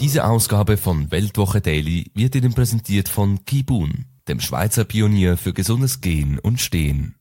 Diese 0.00 0.24
Ausgabe 0.24 0.76
von 0.76 1.10
Weltwoche 1.10 1.60
Daily 1.60 2.12
wird 2.14 2.36
Ihnen 2.36 2.54
präsentiert 2.54 3.08
von 3.08 3.44
Kibun, 3.44 4.04
dem 4.28 4.38
Schweizer 4.38 4.84
Pionier 4.84 5.36
für 5.36 5.52
gesundes 5.52 6.00
Gehen 6.00 6.38
und 6.38 6.60
Stehen. 6.60 7.16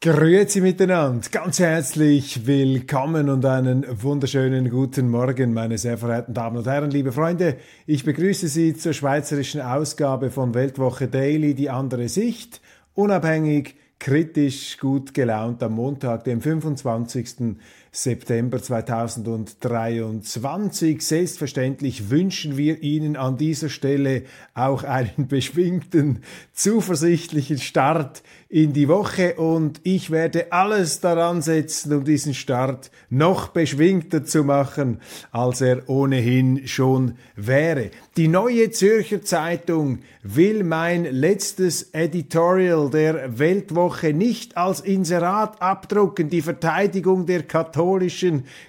Grüezi 0.00 0.62
miteinander, 0.62 1.28
ganz 1.30 1.58
herzlich 1.58 2.46
willkommen 2.46 3.28
und 3.28 3.44
einen 3.44 3.84
wunderschönen 4.02 4.70
guten 4.70 5.10
Morgen, 5.10 5.52
meine 5.52 5.76
sehr 5.76 5.98
verehrten 5.98 6.32
Damen 6.32 6.56
und 6.56 6.66
Herren, 6.66 6.90
liebe 6.90 7.12
Freunde. 7.12 7.58
Ich 7.84 8.04
begrüße 8.04 8.48
Sie 8.48 8.74
zur 8.74 8.94
schweizerischen 8.94 9.60
Ausgabe 9.60 10.30
von 10.30 10.54
Weltwoche 10.54 11.08
Daily, 11.08 11.54
die 11.54 11.68
andere 11.68 12.08
Sicht, 12.08 12.62
unabhängig, 12.94 13.74
kritisch, 13.98 14.78
gut 14.78 15.12
gelaunt 15.14 15.62
am 15.62 15.72
Montag, 15.72 16.24
dem 16.24 16.40
25. 16.40 17.56
September 17.96 18.62
2023. 18.62 21.00
Selbstverständlich 21.00 22.10
wünschen 22.10 22.58
wir 22.58 22.82
Ihnen 22.82 23.16
an 23.16 23.38
dieser 23.38 23.70
Stelle 23.70 24.24
auch 24.52 24.84
einen 24.84 25.28
beschwingten, 25.28 26.18
zuversichtlichen 26.52 27.56
Start 27.56 28.22
in 28.50 28.74
die 28.74 28.88
Woche 28.88 29.36
und 29.36 29.80
ich 29.82 30.10
werde 30.10 30.52
alles 30.52 31.00
daran 31.00 31.40
setzen, 31.40 31.94
um 31.94 32.04
diesen 32.04 32.34
Start 32.34 32.90
noch 33.08 33.48
beschwingter 33.48 34.24
zu 34.24 34.44
machen, 34.44 35.00
als 35.32 35.62
er 35.62 35.88
ohnehin 35.88 36.68
schon 36.68 37.14
wäre. 37.34 37.90
Die 38.18 38.28
neue 38.28 38.70
Zürcher 38.72 39.22
Zeitung 39.22 40.00
will 40.22 40.64
mein 40.64 41.04
letztes 41.04 41.94
Editorial 41.94 42.90
der 42.90 43.38
Weltwoche 43.38 44.12
nicht 44.12 44.58
als 44.58 44.80
Inserat 44.80 45.62
abdrucken, 45.62 46.28
die 46.28 46.42
Verteidigung 46.42 47.24
der 47.24 47.42
katholischen 47.42 47.85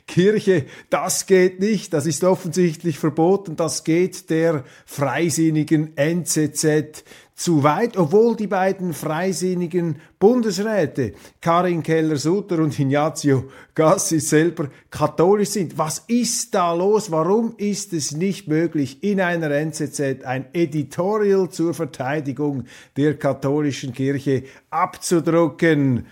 Kirche, 0.07 0.65
das 0.89 1.25
geht 1.25 1.59
nicht, 1.59 1.93
das 1.93 2.05
ist 2.05 2.23
offensichtlich 2.23 2.99
verboten, 2.99 3.55
das 3.55 3.83
geht 3.83 4.29
der 4.29 4.63
freisinnigen 4.85 5.95
NZZ 5.97 7.03
zu 7.37 7.61
weit, 7.61 7.97
obwohl 7.97 8.35
die 8.35 8.47
beiden 8.47 8.93
freisinnigen 8.93 10.01
Bundesräte, 10.17 11.13
Karin 11.39 11.83
Keller-Sutter 11.83 12.57
und 12.57 12.77
Ignazio 12.79 13.45
Gassi 13.75 14.19
selber 14.19 14.69
katholisch 14.89 15.49
sind. 15.49 15.77
Was 15.77 15.99
ist 16.07 16.55
da 16.55 16.73
los? 16.73 17.11
Warum 17.11 17.53
ist 17.57 17.93
es 17.93 18.11
nicht 18.11 18.47
möglich, 18.47 19.03
in 19.03 19.21
einer 19.21 19.51
NZZ 19.51 20.23
ein 20.25 20.47
Editorial 20.51 21.49
zur 21.49 21.75
Verteidigung 21.75 22.65
der 22.97 23.15
katholischen 23.19 23.93
Kirche 23.93 24.43
abzudrucken? 24.71 26.07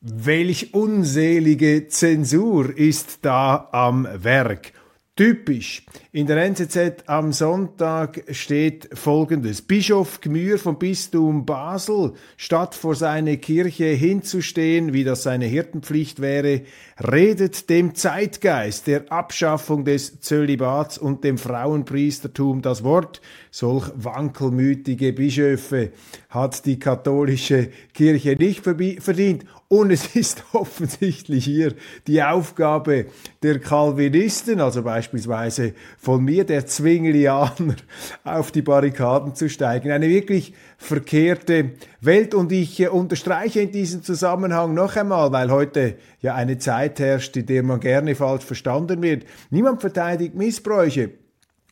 Welch 0.00 0.74
unselige 0.74 1.88
Zensur 1.88 2.78
ist 2.78 3.18
da 3.22 3.68
am 3.72 4.06
Werk? 4.14 4.72
Typisch. 5.16 5.84
In 6.12 6.28
der 6.28 6.36
NZZ 6.44 7.02
am 7.06 7.32
Sonntag 7.32 8.22
steht 8.30 8.88
folgendes. 8.92 9.60
Bischof 9.60 10.20
Gmür 10.20 10.60
vom 10.60 10.78
Bistum 10.78 11.44
Basel, 11.44 12.12
statt 12.36 12.76
vor 12.76 12.94
seine 12.94 13.38
Kirche 13.38 13.86
hinzustehen, 13.86 14.92
wie 14.92 15.02
das 15.02 15.24
seine 15.24 15.46
Hirtenpflicht 15.46 16.20
wäre, 16.20 16.62
redet 17.04 17.68
dem 17.68 17.96
Zeitgeist 17.96 18.86
der 18.86 19.10
Abschaffung 19.10 19.84
des 19.84 20.20
Zölibats 20.20 20.98
und 20.98 21.24
dem 21.24 21.38
Frauenpriestertum 21.38 22.62
das 22.62 22.84
Wort. 22.84 23.20
Solch 23.50 23.90
wankelmütige 23.96 25.12
Bischöfe 25.12 25.90
hat 26.28 26.64
die 26.64 26.78
katholische 26.78 27.70
Kirche 27.92 28.36
nicht 28.36 28.62
verdient. 28.62 29.44
Und 29.70 29.90
es 29.90 30.16
ist 30.16 30.44
offensichtlich 30.54 31.44
hier 31.44 31.74
die 32.06 32.22
Aufgabe 32.22 33.06
der 33.42 33.58
Calvinisten, 33.58 34.60
also 34.60 34.82
beispielsweise 34.82 35.74
von 35.98 36.24
mir, 36.24 36.44
der 36.44 36.64
Zwinglianer, 36.66 37.76
auf 38.24 38.50
die 38.50 38.62
Barrikaden 38.62 39.34
zu 39.34 39.50
steigen. 39.50 39.90
Eine 39.90 40.08
wirklich 40.08 40.54
verkehrte 40.78 41.72
Welt. 42.00 42.34
Und 42.34 42.50
ich 42.50 42.80
äh, 42.80 42.88
unterstreiche 42.88 43.60
in 43.60 43.70
diesem 43.70 44.02
Zusammenhang 44.02 44.72
noch 44.72 44.96
einmal, 44.96 45.32
weil 45.32 45.50
heute 45.50 45.96
ja 46.22 46.34
eine 46.34 46.56
Zeit 46.56 46.98
herrscht, 46.98 47.36
in 47.36 47.44
der 47.44 47.62
man 47.62 47.80
gerne 47.80 48.14
falsch 48.14 48.44
verstanden 48.44 49.02
wird. 49.02 49.26
Niemand 49.50 49.82
verteidigt 49.82 50.34
Missbräuche. 50.34 51.10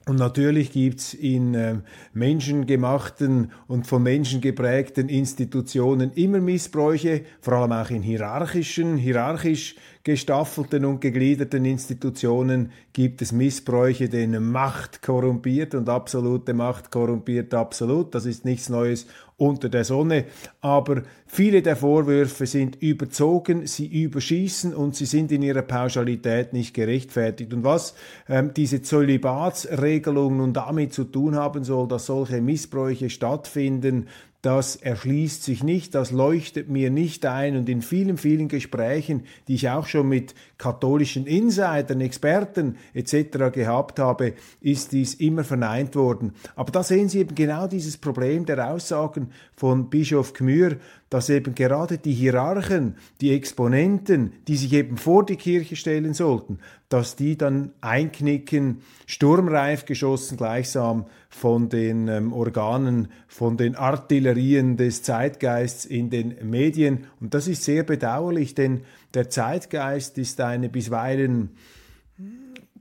Und 0.08 0.20
natürlich 0.20 0.70
gibt's 0.70 1.14
in 1.14 1.54
äh, 1.54 1.78
menschengemachten 2.12 3.50
und 3.66 3.88
von 3.88 4.04
Menschen 4.04 4.40
geprägten 4.40 5.08
Institutionen 5.08 6.12
immer 6.12 6.38
Missbräuche, 6.38 7.24
vor 7.40 7.54
allem 7.54 7.72
auch 7.72 7.90
in 7.90 8.02
hierarchischen, 8.02 8.98
hierarchisch 8.98 9.74
gestaffelten 10.04 10.84
und 10.84 11.00
gegliederten 11.00 11.64
Institutionen 11.64 12.70
gibt 12.92 13.20
es 13.20 13.32
Missbräuche, 13.32 14.08
denen 14.08 14.52
Macht 14.52 15.02
korrumpiert 15.02 15.74
und 15.74 15.88
absolute 15.88 16.54
Macht 16.54 16.92
korrumpiert 16.92 17.52
absolut. 17.52 18.14
Das 18.14 18.26
ist 18.26 18.44
nichts 18.44 18.68
Neues 18.68 19.08
unter 19.38 19.68
der 19.68 19.84
Sonne. 19.84 20.24
Aber 20.60 21.02
viele 21.26 21.60
der 21.60 21.76
Vorwürfe 21.76 22.46
sind 22.46 22.76
überzogen, 22.82 23.66
sie 23.66 23.86
überschießen 23.86 24.74
und 24.74 24.96
sie 24.96 25.04
sind 25.04 25.30
in 25.30 25.42
ihrer 25.42 25.62
Pauschalität 25.62 26.52
nicht 26.52 26.74
gerechtfertigt. 26.74 27.52
Und 27.52 27.62
was 27.64 27.94
ähm, 28.28 28.52
diese 28.54 28.80
Zölibatsregelung 28.80 30.38
nun 30.38 30.52
damit 30.52 30.94
zu 30.94 31.04
tun 31.04 31.36
haben 31.36 31.64
soll, 31.64 31.86
dass 31.88 32.06
solche 32.06 32.40
Missbräuche 32.40 33.10
stattfinden, 33.10 34.06
das 34.46 34.76
erschließt 34.76 35.42
sich 35.42 35.64
nicht, 35.64 35.94
das 35.96 36.12
leuchtet 36.12 36.68
mir 36.68 36.88
nicht 36.88 37.26
ein 37.26 37.56
und 37.56 37.68
in 37.68 37.82
vielen, 37.82 38.16
vielen 38.16 38.46
Gesprächen, 38.46 39.24
die 39.48 39.56
ich 39.56 39.70
auch 39.70 39.86
schon 39.86 40.08
mit 40.08 40.36
katholischen 40.58 41.26
Insidern, 41.26 42.00
Experten 42.00 42.76
etc. 42.94 43.52
gehabt 43.52 43.98
habe, 43.98 44.34
ist 44.60 44.92
dies 44.92 45.14
immer 45.14 45.44
verneint 45.44 45.94
worden. 45.96 46.32
Aber 46.54 46.72
da 46.72 46.82
sehen 46.82 47.08
Sie 47.08 47.20
eben 47.20 47.34
genau 47.34 47.66
dieses 47.66 47.96
Problem 47.96 48.46
der 48.46 48.70
Aussagen 48.70 49.30
von 49.54 49.90
Bischof 49.90 50.32
Gmür, 50.32 50.76
dass 51.10 51.28
eben 51.28 51.54
gerade 51.54 51.98
die 51.98 52.12
Hierarchen, 52.12 52.96
die 53.20 53.32
Exponenten, 53.32 54.32
die 54.48 54.56
sich 54.56 54.72
eben 54.72 54.96
vor 54.96 55.24
die 55.24 55.36
Kirche 55.36 55.76
stellen 55.76 56.14
sollten, 56.14 56.58
dass 56.88 57.16
die 57.16 57.36
dann 57.36 57.72
einknicken, 57.80 58.82
sturmreif 59.06 59.84
geschossen 59.84 60.36
gleichsam 60.36 61.06
von 61.28 61.68
den 61.68 62.08
ähm, 62.08 62.32
Organen, 62.32 63.08
von 63.28 63.56
den 63.56 63.76
Artillerien 63.76 64.76
des 64.76 65.02
Zeitgeists 65.02 65.84
in 65.84 66.10
den 66.10 66.36
Medien. 66.48 67.06
Und 67.20 67.34
das 67.34 67.46
ist 67.46 67.64
sehr 67.64 67.82
bedauerlich, 67.82 68.54
denn 68.54 68.82
der 69.14 69.30
Zeitgeist 69.30 70.18
ist 70.18 70.40
eine 70.40 70.68
bisweilen 70.68 71.56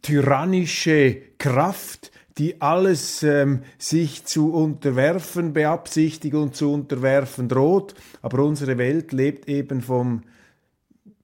tyrannische 0.02 1.22
Kraft, 1.38 2.12
die 2.38 2.62
alles 2.62 3.24
ähm, 3.24 3.62
sich 3.78 4.26
zu 4.26 4.54
unterwerfen 4.54 5.54
beabsichtigt 5.54 6.36
und 6.36 6.56
zu 6.56 6.72
unterwerfen 6.72 7.48
droht. 7.48 7.96
Aber 8.22 8.44
unsere 8.44 8.78
Welt 8.78 9.14
lebt 9.14 9.48
eben 9.48 9.82
vom 9.82 10.22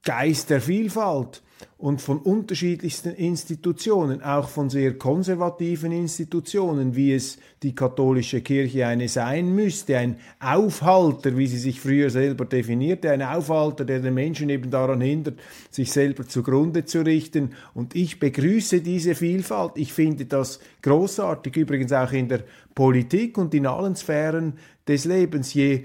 Geist 0.04 0.50
der 0.50 0.60
Vielfalt 0.60 1.42
und 1.82 2.00
von 2.00 2.20
unterschiedlichsten 2.20 3.12
Institutionen, 3.14 4.22
auch 4.22 4.48
von 4.48 4.70
sehr 4.70 4.96
konservativen 4.96 5.90
Institutionen, 5.90 6.94
wie 6.94 7.12
es 7.12 7.38
die 7.64 7.74
katholische 7.74 8.40
Kirche 8.40 8.86
eine 8.86 9.08
sein 9.08 9.52
müsste, 9.52 9.98
ein 9.98 10.20
Aufhalter, 10.38 11.36
wie 11.36 11.48
sie 11.48 11.58
sich 11.58 11.80
früher 11.80 12.08
selber 12.08 12.44
definierte, 12.44 13.10
ein 13.10 13.20
Aufhalter, 13.20 13.84
der 13.84 13.98
den 13.98 14.14
Menschen 14.14 14.48
eben 14.48 14.70
daran 14.70 15.00
hindert, 15.00 15.40
sich 15.72 15.90
selber 15.90 16.24
zugrunde 16.24 16.84
zu 16.84 17.00
richten. 17.00 17.50
Und 17.74 17.96
ich 17.96 18.20
begrüße 18.20 18.80
diese 18.80 19.16
Vielfalt. 19.16 19.72
Ich 19.74 19.92
finde 19.92 20.26
das 20.26 20.60
großartig, 20.82 21.56
übrigens 21.56 21.92
auch 21.92 22.12
in 22.12 22.28
der 22.28 22.44
Politik 22.76 23.36
und 23.38 23.54
in 23.54 23.66
allen 23.66 23.96
Sphären 23.96 24.52
des 24.86 25.04
Lebens. 25.04 25.52
Je 25.52 25.82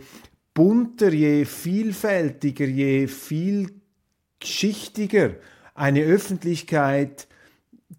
bunter, 0.53 1.11
je 1.11 1.43
vielfältiger, 1.43 2.67
je 2.67 3.07
vielschichtiger 3.07 5.31
eine 5.77 6.01
Öffentlichkeit 6.01 7.27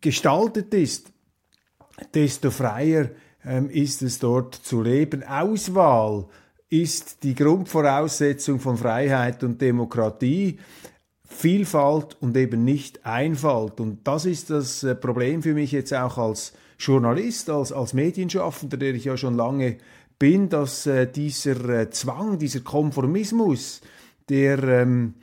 gestaltet 0.00 0.74
ist, 0.74 1.12
desto 2.12 2.50
freier 2.50 3.10
ähm, 3.44 3.70
ist 3.70 4.02
es 4.02 4.18
dort 4.18 4.54
zu 4.54 4.82
leben. 4.82 5.22
Auswahl 5.22 6.26
ist 6.68 7.22
die 7.22 7.34
Grundvoraussetzung 7.34 8.60
von 8.60 8.76
Freiheit 8.76 9.42
und 9.42 9.60
Demokratie. 9.62 10.58
Vielfalt 11.24 12.16
und 12.20 12.36
eben 12.36 12.64
nicht 12.64 13.06
Einfalt. 13.06 13.80
Und 13.80 14.06
das 14.06 14.24
ist 14.24 14.50
das 14.50 14.82
äh, 14.82 14.94
Problem 14.94 15.42
für 15.42 15.54
mich 15.54 15.72
jetzt 15.72 15.94
auch 15.94 16.18
als 16.18 16.54
Journalist, 16.78 17.48
als, 17.48 17.70
als 17.70 17.94
Medienschaffender, 17.94 18.76
der 18.76 18.94
ich 18.94 19.04
ja 19.04 19.16
schon 19.16 19.36
lange 19.36 19.78
bin, 20.18 20.48
dass 20.48 20.86
äh, 20.86 21.06
dieser 21.06 21.68
äh, 21.68 21.90
Zwang, 21.90 22.38
dieser 22.38 22.60
Konformismus, 22.60 23.82
der 24.28 24.62
ähm, 24.64 25.14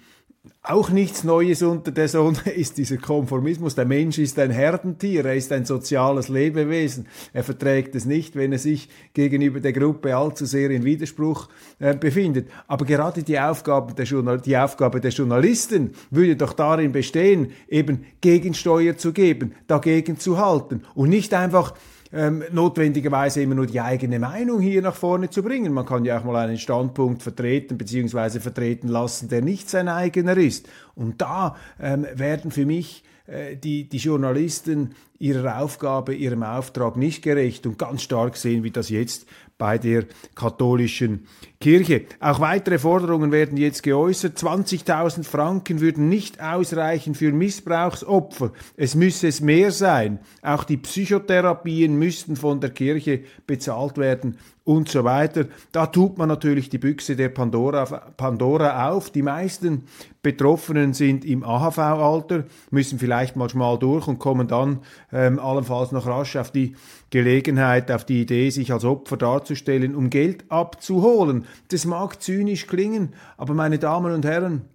auch 0.63 0.89
nichts 0.89 1.23
Neues 1.23 1.61
unter 1.61 1.91
der 1.91 2.07
Sonne 2.07 2.39
ist 2.55 2.77
dieser 2.77 2.97
Konformismus. 2.97 3.75
Der 3.75 3.85
Mensch 3.85 4.17
ist 4.17 4.39
ein 4.39 4.51
Herdentier, 4.51 5.25
er 5.25 5.35
ist 5.35 5.51
ein 5.51 5.65
soziales 5.65 6.27
Lebewesen. 6.27 7.07
Er 7.33 7.43
verträgt 7.43 7.95
es 7.95 8.05
nicht, 8.05 8.35
wenn 8.35 8.51
er 8.51 8.59
sich 8.59 8.89
gegenüber 9.13 9.59
der 9.59 9.73
Gruppe 9.73 10.15
allzu 10.15 10.45
sehr 10.45 10.71
in 10.71 10.83
Widerspruch 10.83 11.49
äh, 11.79 11.95
befindet. 11.95 12.49
Aber 12.67 12.85
gerade 12.85 13.23
die 13.23 13.39
Aufgabe, 13.39 13.93
der 13.93 14.05
Journal 14.05 14.41
die 14.41 14.57
Aufgabe 14.57 14.99
der 14.99 15.11
Journalisten 15.11 15.91
würde 16.09 16.35
doch 16.35 16.53
darin 16.53 16.91
bestehen, 16.91 17.51
eben 17.67 18.05
Gegensteuer 18.21 18.97
zu 18.97 19.13
geben, 19.13 19.53
dagegen 19.67 20.17
zu 20.17 20.37
halten 20.37 20.83
und 20.95 21.09
nicht 21.09 21.33
einfach 21.33 21.73
ähm, 22.13 22.43
notwendigerweise 22.51 23.41
immer 23.41 23.55
nur 23.55 23.67
die 23.67 23.81
eigene 23.81 24.19
Meinung 24.19 24.59
hier 24.59 24.81
nach 24.81 24.95
vorne 24.95 25.29
zu 25.29 25.43
bringen. 25.43 25.73
Man 25.73 25.85
kann 25.85 26.05
ja 26.05 26.19
auch 26.19 26.23
mal 26.23 26.35
einen 26.35 26.57
Standpunkt 26.57 27.23
vertreten 27.23 27.77
bzw. 27.77 28.39
vertreten 28.39 28.87
lassen, 28.87 29.29
der 29.29 29.41
nicht 29.41 29.69
sein 29.69 29.87
eigener 29.87 30.37
ist. 30.37 30.67
Und 30.95 31.21
da 31.21 31.55
ähm, 31.79 32.05
werden 32.13 32.51
für 32.51 32.65
mich 32.65 33.03
äh, 33.27 33.55
die, 33.57 33.89
die 33.89 33.97
Journalisten 33.97 34.95
ihrer 35.19 35.59
Aufgabe, 35.59 36.13
ihrem 36.13 36.43
Auftrag 36.43 36.97
nicht 36.97 37.21
gerecht 37.21 37.65
und 37.65 37.77
ganz 37.77 38.01
stark 38.01 38.37
sehen, 38.37 38.63
wie 38.63 38.71
das 38.71 38.89
jetzt 38.89 39.27
bei 39.57 39.77
der 39.77 40.05
katholischen 40.35 41.27
Kirche. 41.61 42.05
Auch 42.19 42.41
weitere 42.41 42.77
Forderungen 42.77 43.31
werden 43.31 43.57
jetzt 43.57 43.83
geäußert. 43.83 44.37
20.000 44.37 45.23
Franken 45.23 45.79
würden 45.79 46.09
nicht 46.09 46.41
ausreichen 46.41 47.15
für 47.15 47.31
Missbrauchsopfer. 47.31 48.51
Es 48.75 48.95
müsse 48.95 49.29
es 49.29 49.39
mehr 49.39 49.71
sein. 49.71 50.19
Auch 50.41 50.65
die 50.65 50.77
Psychotherapien 50.77 51.95
müssten 51.95 52.35
von 52.35 52.59
der 52.59 52.71
Kirche 52.71 53.21
bezahlt 53.47 53.97
werden 53.97 54.37
und 54.65 54.89
so 54.89 55.03
weiter. 55.03 55.45
Da 55.71 55.85
tut 55.85 56.17
man 56.17 56.27
natürlich 56.27 56.69
die 56.69 56.79
Büchse 56.79 57.15
der 57.15 57.29
Pandora, 57.29 57.85
Pandora 57.85 58.89
auf. 58.89 59.11
Die 59.11 59.21
meisten 59.21 59.83
Betroffenen 60.21 60.93
sind 60.93 61.23
im 61.23 61.43
AHV-Alter, 61.43 62.45
müssen 62.71 62.99
vielleicht 62.99 63.35
mal 63.35 63.49
schmal 63.49 63.77
durch 63.77 64.07
und 64.07 64.19
kommen 64.19 64.47
dann 64.47 64.79
ähm, 65.15 65.39
allenfalls 65.39 65.93
noch 65.93 66.05
rasch 66.05 66.35
auf 66.35 66.51
die 66.51 66.75
Gelegenheit, 67.09 67.89
auf 67.89 68.03
die 68.03 68.21
Idee, 68.21 68.49
sich 68.49 68.73
als 68.73 68.83
Opfer 68.83 69.15
darzustellen, 69.15 69.95
um 69.95 70.09
Geld 70.09 70.43
abzuholen. 70.49 71.45
Das 71.69 71.85
mag 71.85 72.21
zynisch 72.21 72.67
klingen, 72.67 73.13
aber 73.37 73.53
meine 73.53 73.79
Damen 73.79 74.13
und 74.13 74.25
Herren, 74.25 74.65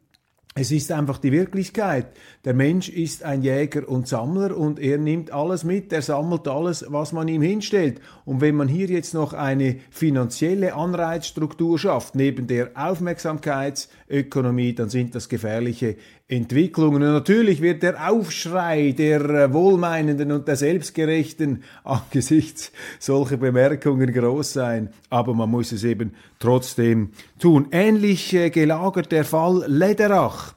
es 0.54 0.72
ist 0.72 0.90
einfach 0.90 1.18
die 1.18 1.30
Wirklichkeit. 1.30 2.06
Der 2.44 2.54
Mensch 2.54 2.88
ist 2.88 3.22
ein 3.22 3.42
Jäger 3.42 3.88
und 3.88 4.08
Sammler 4.08 4.56
und 4.56 4.80
er 4.80 4.98
nimmt 4.98 5.30
alles 5.30 5.62
mit, 5.62 5.92
er 5.92 6.02
sammelt 6.02 6.48
alles, 6.48 6.84
was 6.88 7.12
man 7.12 7.28
ihm 7.28 7.40
hinstellt. 7.40 8.00
Und 8.24 8.40
wenn 8.40 8.56
man 8.56 8.66
hier 8.66 8.88
jetzt 8.88 9.14
noch 9.14 9.32
eine 9.32 9.76
finanzielle 9.90 10.74
Anreizstruktur 10.74 11.78
schafft, 11.78 12.16
neben 12.16 12.48
der 12.48 12.70
Aufmerksamkeitsökonomie, 12.74 14.74
dann 14.74 14.88
sind 14.88 15.14
das 15.14 15.28
gefährliche 15.28 15.94
Entwicklungen. 16.30 17.02
Und 17.02 17.12
natürlich 17.12 17.60
wird 17.60 17.82
der 17.82 18.10
Aufschrei 18.10 18.92
der 18.92 19.20
äh, 19.20 19.52
Wohlmeinenden 19.52 20.32
und 20.32 20.46
der 20.46 20.56
Selbstgerechten 20.56 21.64
angesichts 21.84 22.72
solcher 22.98 23.36
Bemerkungen 23.36 24.12
groß 24.12 24.52
sein, 24.52 24.90
aber 25.10 25.34
man 25.34 25.50
muss 25.50 25.72
es 25.72 25.84
eben 25.84 26.14
trotzdem 26.38 27.10
tun. 27.38 27.68
Ähnlich 27.72 28.32
äh, 28.34 28.50
gelagert 28.50 29.10
der 29.12 29.24
Fall 29.24 29.64
Lederach 29.66 30.54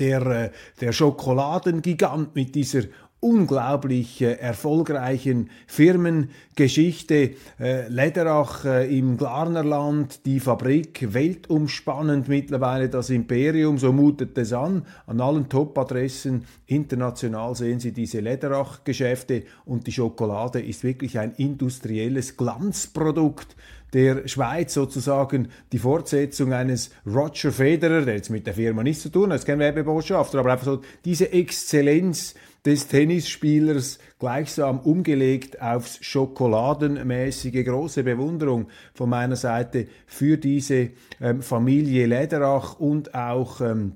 der, 0.00 0.26
äh, 0.26 0.50
der 0.80 0.92
Schokoladengigant 0.92 2.34
mit 2.34 2.54
dieser 2.54 2.82
unglaublich 3.20 4.22
äh, 4.22 4.32
erfolgreichen 4.32 5.50
Firmengeschichte. 5.66 7.32
Äh, 7.60 7.88
Lederach 7.88 8.64
äh, 8.64 8.98
im 8.98 9.18
Glarnerland, 9.18 10.24
die 10.24 10.40
Fabrik, 10.40 11.12
weltumspannend 11.12 12.28
mittlerweile 12.28 12.88
das 12.88 13.10
Imperium, 13.10 13.78
so 13.78 13.92
mutet 13.92 14.36
es 14.38 14.52
an. 14.52 14.86
An 15.06 15.20
allen 15.20 15.48
Top-Adressen 15.48 16.46
international 16.66 17.54
sehen 17.54 17.78
Sie 17.78 17.92
diese 17.92 18.20
Lederach-Geschäfte 18.20 19.44
und 19.66 19.86
die 19.86 19.92
Schokolade 19.92 20.60
ist 20.60 20.82
wirklich 20.82 21.18
ein 21.18 21.32
industrielles 21.32 22.36
Glanzprodukt 22.36 23.54
der 23.92 24.28
Schweiz 24.28 24.74
sozusagen 24.74 25.48
die 25.72 25.78
Fortsetzung 25.78 26.52
eines 26.52 26.90
Roger 27.06 27.52
Federer, 27.52 28.02
der 28.02 28.16
jetzt 28.16 28.30
mit 28.30 28.46
der 28.46 28.54
Firma 28.54 28.82
nichts 28.82 29.02
zu 29.02 29.08
tun 29.08 29.30
hat, 29.30 29.40
ist 29.40 29.46
kein 29.46 29.58
Werbebotschafter, 29.58 30.38
aber 30.38 30.52
einfach 30.52 30.66
so 30.66 30.80
diese 31.04 31.32
Exzellenz 31.32 32.34
des 32.64 32.88
Tennisspielers 32.88 33.98
gleichsam 34.18 34.80
umgelegt 34.80 35.60
aufs 35.62 35.98
Schokoladenmäßige. 36.04 37.64
Große 37.64 38.02
Bewunderung 38.02 38.68
von 38.94 39.08
meiner 39.08 39.36
Seite 39.36 39.86
für 40.06 40.36
diese 40.36 40.90
ähm, 41.20 41.42
Familie 41.42 42.06
Lederach 42.06 42.78
und 42.78 43.14
auch 43.14 43.60
ähm, 43.60 43.92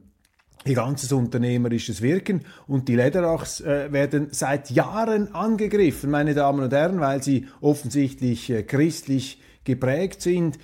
ihr 0.65 0.75
ganzes 0.75 1.13
unternehmerisches 1.13 2.01
Wirken. 2.01 2.43
Und 2.67 2.89
die 2.89 2.97
Lederachs 2.97 3.61
äh, 3.61 3.93
werden 3.93 4.29
seit 4.31 4.71
Jahren 4.71 5.35
angegriffen, 5.35 6.11
meine 6.11 6.35
Damen 6.35 6.65
und 6.65 6.73
Herren, 6.73 7.01
weil 7.01 7.23
sie 7.23 7.47
offensichtlich 7.61 8.49
äh, 8.51 8.63
christlich 8.63 9.41
geprägt 9.65 10.21
sind, 10.21 10.59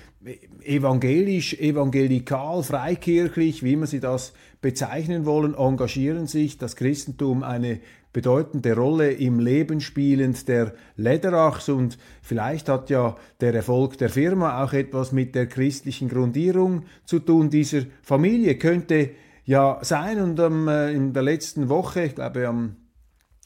evangelisch, 0.63 1.55
evangelikal, 1.55 2.63
freikirchlich, 2.63 3.63
wie 3.63 3.73
immer 3.73 3.87
Sie 3.87 4.01
das 4.01 4.35
bezeichnen 4.61 5.25
wollen, 5.27 5.55
engagieren 5.55 6.27
sich 6.27 6.59
das 6.59 6.77
Christentum 6.77 7.43
eine 7.43 7.81
bedeutende 8.13 8.75
Rolle 8.75 9.13
im 9.13 9.39
Leben 9.39 9.81
spielend 9.81 10.49
der 10.49 10.75
Lederachs 10.97 11.69
und 11.69 11.97
vielleicht 12.23 12.69
hat 12.69 12.91
ja 12.91 13.17
der 13.41 13.55
Erfolg 13.55 13.99
der 13.99 14.11
Firma 14.11 14.65
auch 14.65 14.73
etwas 14.73 15.13
mit 15.13 15.35
der 15.35 15.47
christlichen 15.47 16.09
Grundierung 16.09 16.85
zu 17.05 17.21
tun 17.21 17.51
dieser 17.51 17.83
Familie. 18.03 18.59
Könnte 18.59 19.11
ja 19.45 19.79
sein 19.83 20.21
und 20.21 20.41
ähm, 20.41 20.69
in 20.69 21.13
der 21.13 21.23
letzten 21.23 21.69
Woche, 21.69 22.03
ich 22.03 22.15
glaube 22.17 22.49
am 22.49 22.77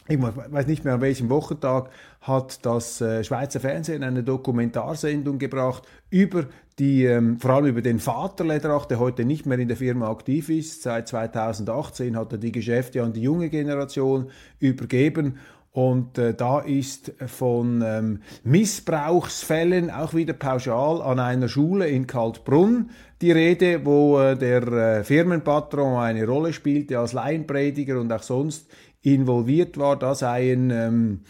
ich 0.08 0.20
weiß 0.20 0.66
nicht 0.66 0.84
mehr 0.84 0.94
an 0.94 1.00
welchem 1.00 1.30
Wochentag, 1.30 1.88
hat 2.20 2.64
das 2.66 3.00
äh, 3.00 3.24
Schweizer 3.24 3.60
Fernsehen 3.60 4.02
eine 4.02 4.22
Dokumentarsendung 4.22 5.38
gebracht 5.38 5.84
über 6.10 6.46
die, 6.78 7.04
ähm, 7.04 7.38
vor 7.38 7.52
allem 7.52 7.66
über 7.66 7.82
den 7.82 8.00
Vater 8.00 8.44
Lederach, 8.44 8.86
der 8.86 8.98
heute 8.98 9.24
nicht 9.24 9.46
mehr 9.46 9.58
in 9.58 9.68
der 9.68 9.76
Firma 9.76 10.10
aktiv 10.10 10.48
ist. 10.50 10.82
Seit 10.82 11.08
2018 11.08 12.16
hat 12.16 12.32
er 12.32 12.38
die 12.38 12.52
Geschäfte 12.52 13.02
an 13.02 13.12
die 13.12 13.22
junge 13.22 13.48
Generation 13.48 14.30
übergeben. 14.58 15.38
Und 15.74 16.18
äh, 16.18 16.34
da 16.34 16.60
ist 16.60 17.12
von 17.26 17.82
ähm, 17.84 18.20
Missbrauchsfällen 18.44 19.90
auch 19.90 20.14
wieder 20.14 20.32
pauschal 20.32 21.02
an 21.02 21.18
einer 21.18 21.48
Schule 21.48 21.88
in 21.88 22.06
Kaltbrunn 22.06 22.90
die 23.20 23.32
Rede, 23.32 23.84
wo 23.84 24.20
äh, 24.20 24.36
der 24.36 24.62
äh, 24.68 25.02
Firmenpatron 25.02 25.98
eine 25.98 26.26
Rolle 26.26 26.52
spielte 26.52 26.98
als 26.98 27.12
Laienprediger 27.12 27.98
und 27.98 28.12
auch 28.12 28.22
sonst 28.22 28.70
involviert 29.04 29.78
war. 29.78 29.98
Da 29.98 30.14
seien 30.14 30.70
ähm, 30.70 31.20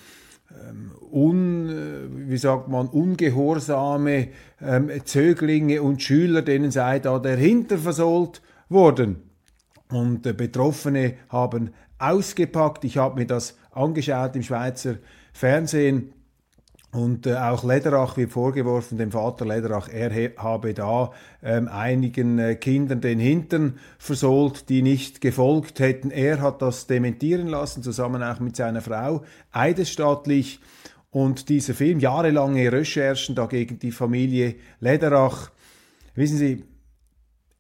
ähm, 0.51 0.93
un, 1.13 1.69
äh, 1.69 2.31
wie 2.31 2.39
sagt 2.39 2.69
man, 2.69 2.87
ungehorsame 2.89 4.29
ähm, 4.61 4.91
Zöglinge 5.05 5.83
und 5.83 6.03
Schüler, 6.03 6.43
denen 6.43 6.71
sei 6.71 6.99
da 6.99 7.19
der 7.19 7.37
Hinter 7.37 7.79
versohlt 7.79 8.41
worden. 8.69 9.31
Und 9.91 10.27
äh, 10.27 10.33
Betroffene 10.33 11.15
haben 11.29 11.71
ausgepackt. 11.99 12.85
Ich 12.85 12.97
habe 12.97 13.21
mir 13.21 13.27
das 13.27 13.57
angeschaut 13.73 14.37
im 14.37 14.43
Schweizer 14.43 14.97
Fernsehen. 15.33 16.13
Und 16.95 17.27
äh, 17.27 17.35
auch 17.35 17.65
Lederach 17.65 18.17
wird 18.17 18.31
vorgeworfen, 18.31 18.99
dem 18.99 19.11
Vater 19.11 19.45
Lederach, 19.45 19.89
er 19.89 20.13
habe 20.37 20.75
da 20.75 21.11
ähm, 21.43 21.67
einigen 21.67 22.39
äh, 22.39 22.55
Kindern 22.55 23.01
den 23.01 23.19
Hintern 23.19 23.81
versohlt, 23.99 24.69
die 24.69 24.81
nicht 24.81 25.21
gefolgt 25.21 25.81
hätten. 25.81 26.13
Er 26.13 26.41
hat 26.41 26.63
das 26.63 26.87
dementieren 26.87 27.49
lassen, 27.49 27.83
zusammen 27.83 28.23
auch 28.23 28.39
mit 28.39 28.55
seiner 28.55 28.81
Frau, 28.81 29.25
eidesstattlich. 29.51 30.61
Und 31.11 31.49
dieser 31.49 31.75
Film, 31.75 31.99
jahrelange 31.99 32.71
Recherchen 32.71 33.35
dagegen 33.35 33.81
die 33.81 33.91
Familie 33.91 34.55
Lederach, 34.79 35.51
wissen 36.15 36.39
Sie, 36.39 36.63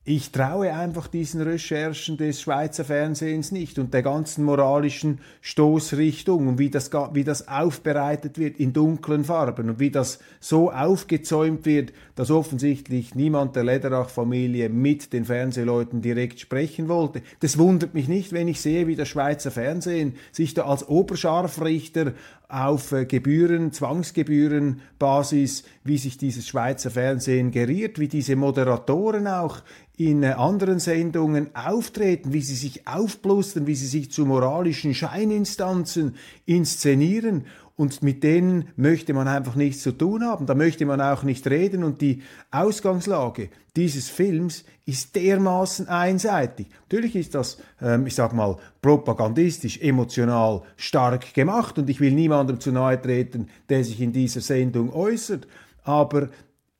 ich 0.07 0.33
traue 0.33 0.71
einfach 0.75 1.07
diesen 1.07 1.41
Recherchen 1.41 2.19
des 2.19 2.43
Schweizer 2.43 2.85
Fernsehens 2.85 3.53
nicht 3.53 3.79
und 3.79 3.95
der 3.95 4.03
ganzen 4.03 4.45
moralischen 4.45 5.21
Stoßrichtung 5.41 6.47
und 6.47 6.59
wie 6.59 6.69
das, 6.69 6.91
wie 7.15 7.25
das 7.25 7.49
aufbereitet 7.49 8.37
wird 8.37 8.59
in 8.59 8.75
dunklen 8.75 9.25
Farben 9.25 9.71
und 9.71 9.81
wie 9.81 9.91
das 9.91 10.19
so 10.41 10.71
aufgezäumt 10.71 11.65
wird, 11.65 11.95
dass 12.17 12.31
offensichtlich 12.31 13.15
niemand 13.15 13.57
der 13.57 13.65
Lederach-Familie 13.65 14.69
mit 14.69 15.15
den 15.15 15.25
Fernsehleuten 15.25 16.03
direkt 16.03 16.39
sprechen 16.39 16.89
wollte. 16.91 17.23
Das 17.41 17.57
wundert 17.57 17.95
mich 17.95 18.07
nicht, 18.07 18.33
wenn 18.33 18.49
ich 18.49 18.61
sehe, 18.61 18.87
wie 18.87 18.97
das 18.97 19.09
Schweizer 19.09 19.51
Fernsehen 19.51 20.17
sich 20.33 20.53
da 20.53 20.67
als 20.67 20.87
Oberscharfrichter 20.87 22.13
auf 22.49 22.93
äh, 22.93 23.07
Gebühren, 23.07 23.73
Zwangsgebührenbasis, 23.73 25.65
wie 25.83 25.99
sich 25.99 26.19
dieses 26.19 26.47
Schweizer 26.47 26.91
Fernsehen 26.91 27.51
geriert, 27.51 27.99
wie 27.99 28.09
diese 28.09 28.37
Moderatoren 28.37 29.27
auch 29.27 29.63
in 29.97 30.23
äh, 30.23 30.29
anderen 30.29 30.79
Sendungen 30.79 31.55
auftreten, 31.55 32.33
wie 32.33 32.43
sie 32.43 32.57
sich 32.57 32.87
aufblustern, 32.87 33.67
wie 33.67 33.75
sie 33.75 33.87
sich 33.87 34.11
zu 34.11 34.27
moralischen 34.27 34.95
Scheininstanzen 34.95 36.17
inszenieren 36.47 37.45
und 37.77 38.03
mit 38.03 38.23
denen 38.23 38.69
möchte 38.77 39.15
man 39.15 39.27
einfach 39.27 39.57
nichts 39.57 39.83
zu 39.83 39.93
tun 39.93 40.25
haben, 40.25 40.47
da 40.47 40.55
möchte 40.55 40.87
man 40.87 41.01
auch 41.01 41.25
nicht 41.25 41.47
reden. 41.49 41.83
Und 41.83 42.01
die 42.01 42.23
Ausgangslage 42.53 43.49
dieses 43.77 44.09
Films 44.09 44.65
ist 44.87 45.17
dermaßen 45.17 45.89
einseitig. 45.89 46.69
Natürlich 46.83 47.17
ist 47.17 47.35
das, 47.35 47.59
ähm, 47.83 48.07
ich 48.07 48.15
sag 48.15 48.33
mal, 48.33 48.59
propagandistisch, 48.81 49.81
emotional 49.81 50.63
stark 50.77 51.35
gemacht. 51.35 51.79
Und 51.79 51.91
ich 51.91 52.01
will 52.01 52.13
niemandem 52.13 52.61
zu 52.61 52.71
nahe 52.71 53.01
treten, 53.01 53.49
der 53.69 53.83
sich 53.83 54.01
in 54.01 54.13
dieser 54.13 54.41
Sendung 54.41 54.93
äußert, 54.93 55.49
aber 55.83 56.29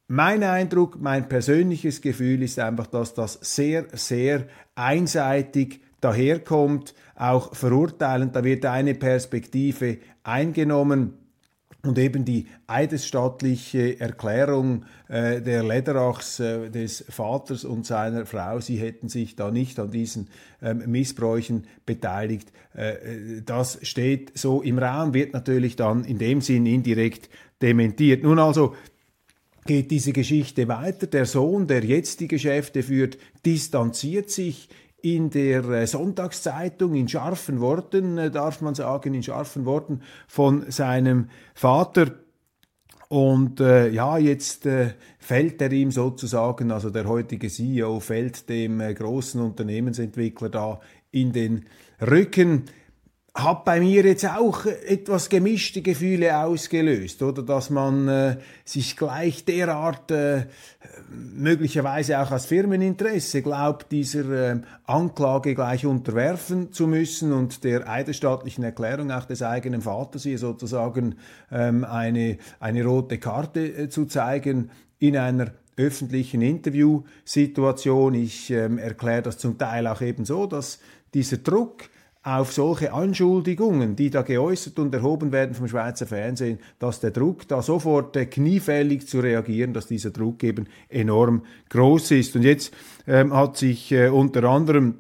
mein 0.07 0.43
Eindruck, 0.43 1.01
mein 1.01 1.29
persönliches 1.29 2.03
Gefühl 2.03 2.43
ist 2.43 2.59
einfach, 2.59 2.87
dass 2.87 3.15
das 3.15 3.39
sehr, 3.41 3.87
sehr 3.93 4.47
einseitig 4.75 5.81
daherkommt, 6.05 6.95
auch 7.17 7.55
verurteilend. 7.55 8.37
Da 8.37 8.45
wird 8.45 8.67
eine 8.67 8.95
Perspektive 8.95 9.99
eingenommen. 10.23 11.15
Und 11.83 11.99
eben 11.99 12.25
die 12.25 12.47
eidesstattliche 12.67 14.01
Erklärung 14.01 14.87
äh, 15.09 15.43
der 15.43 15.63
Lederachs, 15.63 16.41
äh, 16.41 16.71
des 16.71 17.05
Vaters 17.11 17.67
und 17.67 17.85
seiner 17.85 18.25
Frau, 18.25 18.61
sie 18.61 18.77
hätten 18.77 19.11
sich 19.11 19.37
da 19.37 19.51
nicht 19.51 19.79
an 19.79 19.91
diesen 19.91 20.29
ähm, 20.63 20.83
Missbräuchen 20.87 21.67
beteiligt, 21.85 22.53
äh, 22.73 23.43
das 23.45 23.79
steht 23.83 24.37
so 24.39 24.63
im 24.63 24.79
Raum, 24.79 25.13
wird 25.13 25.35
natürlich 25.35 25.77
dann 25.77 26.05
in 26.05 26.17
dem 26.17 26.41
Sinn 26.41 26.65
indirekt 26.65 27.29
dementiert. 27.61 28.23
Nun 28.23 28.39
also 28.39 28.75
geht 29.67 29.91
diese 29.91 30.13
Geschichte 30.13 30.69
weiter. 30.69 31.07
Der 31.07 31.27
Sohn, 31.27 31.67
der 31.67 31.85
jetzt 31.85 32.21
die 32.21 32.29
Geschäfte 32.29 32.83
führt, 32.83 33.19
distanziert 33.45 34.31
sich 34.31 34.69
in 35.05 35.29
der 35.29 35.65
äh, 35.69 35.87
Sonntagszeitung 35.87 36.95
in 36.95 37.09
scharfen 37.09 37.61
Worten, 37.61 38.17
äh, 38.17 38.31
darf 38.31 38.63
man 38.63 38.75
sagen, 38.75 39.13
in 39.13 39.23
scharfen 39.23 39.67
Worten 39.67 40.01
von 40.27 40.71
seinem 40.71 41.29
Vater. 41.55 42.07
Und 43.09 43.61
äh, 43.61 43.91
ja, 43.91 44.17
jetzt 44.17 44.65
äh, 44.65 44.95
fällt 45.19 45.61
er 45.61 45.71
ihm 45.73 45.91
sozusagen, 45.91 46.71
also 46.71 46.89
der 46.89 47.07
heutige 47.07 47.49
CEO 47.49 48.01
fällt 48.01 48.49
dem 48.49 48.81
äh, 48.81 48.95
großen 48.95 49.43
Unternehmensentwickler 49.43 50.49
da 50.49 50.81
in 51.11 51.33
den 51.33 51.67
Rücken 52.01 52.65
hat 53.35 53.65
bei 53.65 53.81
mir 53.81 54.05
jetzt 54.05 54.27
auch 54.27 54.65
etwas 54.65 55.29
gemischte 55.29 55.83
Gefühle 55.83 56.39
ausgelöst, 56.39 57.21
oder 57.21 57.43
dass 57.43 57.69
man 57.69 58.07
äh, 58.07 58.37
sich 58.65 58.97
gleich 58.97 59.45
derart 59.45 60.13
äh, 60.13 60.47
möglicherweise 61.11 62.21
auch 62.21 62.31
aus 62.31 62.47
Firmeninteresse 62.47 63.43
glaubt, 63.43 63.91
dieser 63.91 64.53
äh, 64.53 64.61
Anklage 64.85 65.57
gleich 65.57 65.85
unterwerfen 65.85 66.73
zu 66.73 66.87
müssen 66.87 67.33
und 67.33 67.65
der 67.65 67.89
eidesstattlichen 67.89 68.63
Erklärung 68.63 69.11
auch 69.11 69.25
des 69.25 69.43
eigenen 69.43 69.83
Vaters 69.83 70.23
hier 70.23 70.39
sozusagen 70.39 71.17
ähm, 71.51 71.85
eine, 71.85 72.39
eine 72.61 72.85
rote 72.85 73.19
Karte 73.19 73.67
äh, 73.67 73.89
zu 73.89 74.05
zeigen 74.07 74.71
in 75.01 75.17
einer 75.17 75.53
öffentlichen 75.77 76.41
Interviewsituation. 76.41 78.15
Ich 78.15 78.51
ähm, 78.51 78.79
erkläre 78.79 79.23
das 79.23 79.39
zum 79.39 79.59
Teil 79.59 79.89
auch 79.89 80.03
eben 80.03 80.25
so, 80.25 80.47
dass 80.47 80.79
dieser 81.15 81.39
Druck, 81.39 81.89
auf 82.25 82.53
solche 82.53 82.95
Anschuldigungen, 82.95 83.97
die 83.97 84.09
da 84.09 84.23
geäußert 84.23 84.79
und 84.79 84.95
erhoben 84.95 85.31
werden 85.31 85.55
vom 85.55 85.69
Schweizer 85.69 86.07
Fernsehen, 86.07 86.59
dass 86.79 86.99
der 86.99 87.11
Druck 87.11 87.47
da 87.47 87.61
sofort 87.61 88.15
kniefällig 88.31 89.07
zu 89.07 89.21
reagieren, 89.21 89.75
dass 89.75 89.87
dieser 89.87 90.11
Druck 90.11 90.43
eben 90.43 90.67
enorm 90.89 91.43
groß 91.69 92.13
ist. 92.13 92.35
Und 92.35 92.43
jetzt 92.43 92.73
ähm, 93.07 93.35
hat 93.35 93.59
sich 93.59 93.93
äh, 93.93 94.09
unter 94.09 94.45
anderem 94.45 94.95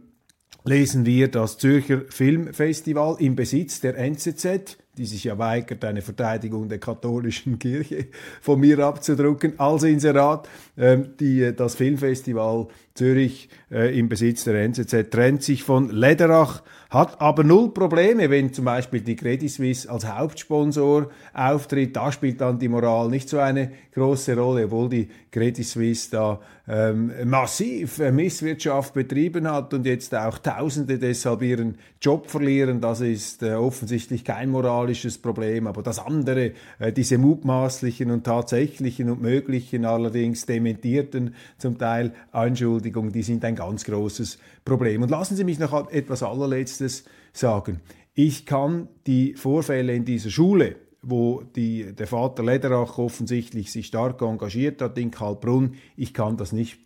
lesen 0.65 1.07
wir 1.07 1.29
das 1.29 1.59
Zürcher 1.59 2.03
Filmfestival 2.09 3.17
im 3.19 3.37
Besitz 3.37 3.81
der 3.81 3.97
NZZ, 3.99 4.79
die 4.97 5.07
sich 5.07 5.25
ja 5.25 5.39
weigert, 5.39 5.85
eine 5.85 6.03
Verteidigung 6.03 6.69
der 6.69 6.79
katholischen 6.79 7.59
Kirche 7.59 8.09
von 8.41 8.61
mir 8.61 8.79
abzudrucken, 8.81 9.59
als 9.59 9.83
Inserat. 9.83 10.49
Ähm, 10.77 11.17
die, 11.21 11.43
äh, 11.43 11.53
das 11.53 11.75
Filmfestival 11.75 12.69
Zürich 12.95 13.49
äh, 13.73 13.99
im 13.99 14.09
Besitz 14.09 14.45
der 14.45 14.55
NZZ 14.55 15.11
trennt 15.11 15.43
sich 15.43 15.65
von 15.65 15.91
Lederach 15.91 16.63
hat 16.95 17.21
aber 17.21 17.43
null 17.43 17.71
Probleme, 17.71 18.31
wenn 18.31 18.53
zum 18.53 18.67
Beispiel 18.67 19.01
die 19.01 19.17
Credit 19.17 19.51
Suisse 19.51 19.91
als 19.91 20.07
Hauptsponsor 20.07 21.11
auftritt. 21.35 21.97
Da 21.97 22.13
spielt 22.13 22.41
dann 22.41 22.61
die 22.61 22.69
Moral 22.69 23.09
nicht 23.09 23.29
so 23.29 23.39
eine 23.41 23.73
große 23.93 24.37
Rolle, 24.37 24.67
obwohl 24.67 24.89
die 24.89 25.09
Credit 25.33 25.67
Suisse 25.67 26.09
da 26.13 26.41
ähm, 26.69 27.13
massiv 27.25 27.99
Misswirtschaft 27.99 28.95
betrieben 28.95 29.51
hat 29.51 29.75
und 29.75 29.85
jetzt 29.87 30.15
auch 30.15 30.39
Tausende 30.39 30.99
deshalb 30.99 31.43
ihren 31.43 31.79
Job 32.01 32.31
verlieren. 32.31 32.81
Das 32.81 33.01
ist 33.01 33.43
äh, 33.43 33.55
offensichtlich 33.55 34.25
kein 34.25 34.51
moralisches 34.51 35.19
Problem. 35.19 35.67
Aber 35.67 35.83
das 35.83 35.99
andere, 35.99 36.53
äh, 36.79 36.93
diese 36.93 37.19
mutmaßlichen 37.19 38.11
und 38.13 38.25
tatsächlichen 38.25 39.11
und 39.11 39.21
möglichen, 39.21 39.85
allerdings 39.85 40.47
dementierten 40.47 41.35
zum 41.59 41.77
Teil 41.77 42.13
Anschuldigungen, 42.31 42.84
die 42.85 43.23
sind 43.23 43.45
ein 43.45 43.57
ganz 43.57 43.85
großes 43.85 44.39
Problem. 44.65 45.03
Und 45.03 45.11
lassen 45.11 45.37
Sie 45.37 45.45
mich 45.45 45.59
noch 45.59 45.91
etwas 45.91 46.23
allerletztes 46.23 47.05
sagen. 47.33 47.81
Ich 48.15 48.47
kann 48.47 48.89
die 49.07 49.35
Vorfälle 49.35 49.95
in 49.95 50.05
dieser 50.05 50.31
Schule, 50.31 50.77
wo 51.03 51.43
die, 51.43 51.93
der 51.95 52.07
Vater 52.07 52.45
Lederach 52.45 52.99
offensichtlich 52.99 53.71
sich 53.73 53.87
stark 53.87 54.23
engagiert 54.23 54.81
hat 54.81 54.97
in 54.99 55.11
Kalbrunn, 55.11 55.75
ich 55.97 56.15
kann 56.15 56.37
das 56.37 56.53
nicht 56.53 56.79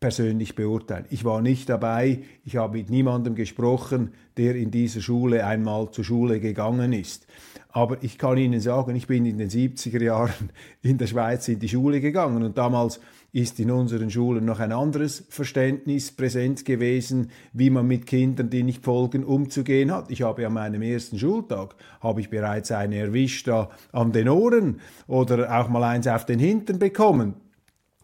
persönlich 0.00 0.54
beurteilen. 0.54 1.04
Ich 1.10 1.24
war 1.26 1.42
nicht 1.42 1.68
dabei, 1.68 2.22
ich 2.44 2.56
habe 2.56 2.78
mit 2.78 2.88
niemandem 2.88 3.34
gesprochen, 3.34 4.12
der 4.38 4.56
in 4.56 4.70
dieser 4.70 5.02
Schule 5.02 5.44
einmal 5.44 5.90
zur 5.90 6.04
Schule 6.04 6.40
gegangen 6.40 6.94
ist. 6.94 7.26
Aber 7.68 8.02
ich 8.02 8.16
kann 8.16 8.38
Ihnen 8.38 8.60
sagen, 8.60 8.96
ich 8.96 9.06
bin 9.06 9.26
in 9.26 9.36
den 9.36 9.50
70er 9.50 10.02
Jahren 10.02 10.50
in 10.82 10.96
der 10.96 11.06
Schweiz 11.06 11.46
in 11.48 11.58
die 11.58 11.68
Schule 11.68 12.00
gegangen 12.00 12.42
und 12.42 12.56
damals 12.56 12.98
ist 13.32 13.60
in 13.60 13.70
unseren 13.70 14.10
Schulen 14.10 14.44
noch 14.44 14.60
ein 14.60 14.72
anderes 14.72 15.24
Verständnis 15.28 16.10
präsent 16.10 16.64
gewesen, 16.64 17.30
wie 17.52 17.70
man 17.70 17.86
mit 17.86 18.06
Kindern, 18.06 18.50
die 18.50 18.62
nicht 18.62 18.84
folgen, 18.84 19.24
umzugehen 19.24 19.92
hat. 19.92 20.10
Ich 20.10 20.22
habe 20.22 20.46
an 20.46 20.52
meinem 20.52 20.82
ersten 20.82 21.18
Schultag, 21.18 21.74
habe 22.00 22.20
ich 22.20 22.30
bereits 22.30 22.72
eine 22.72 22.96
erwischt 22.96 23.48
da 23.48 23.70
an 23.92 24.12
den 24.12 24.28
Ohren 24.28 24.80
oder 25.06 25.60
auch 25.60 25.68
mal 25.68 25.84
eins 25.84 26.06
auf 26.06 26.26
den 26.26 26.38
Hintern 26.38 26.78
bekommen. 26.78 27.34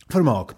vermag. 0.08 0.54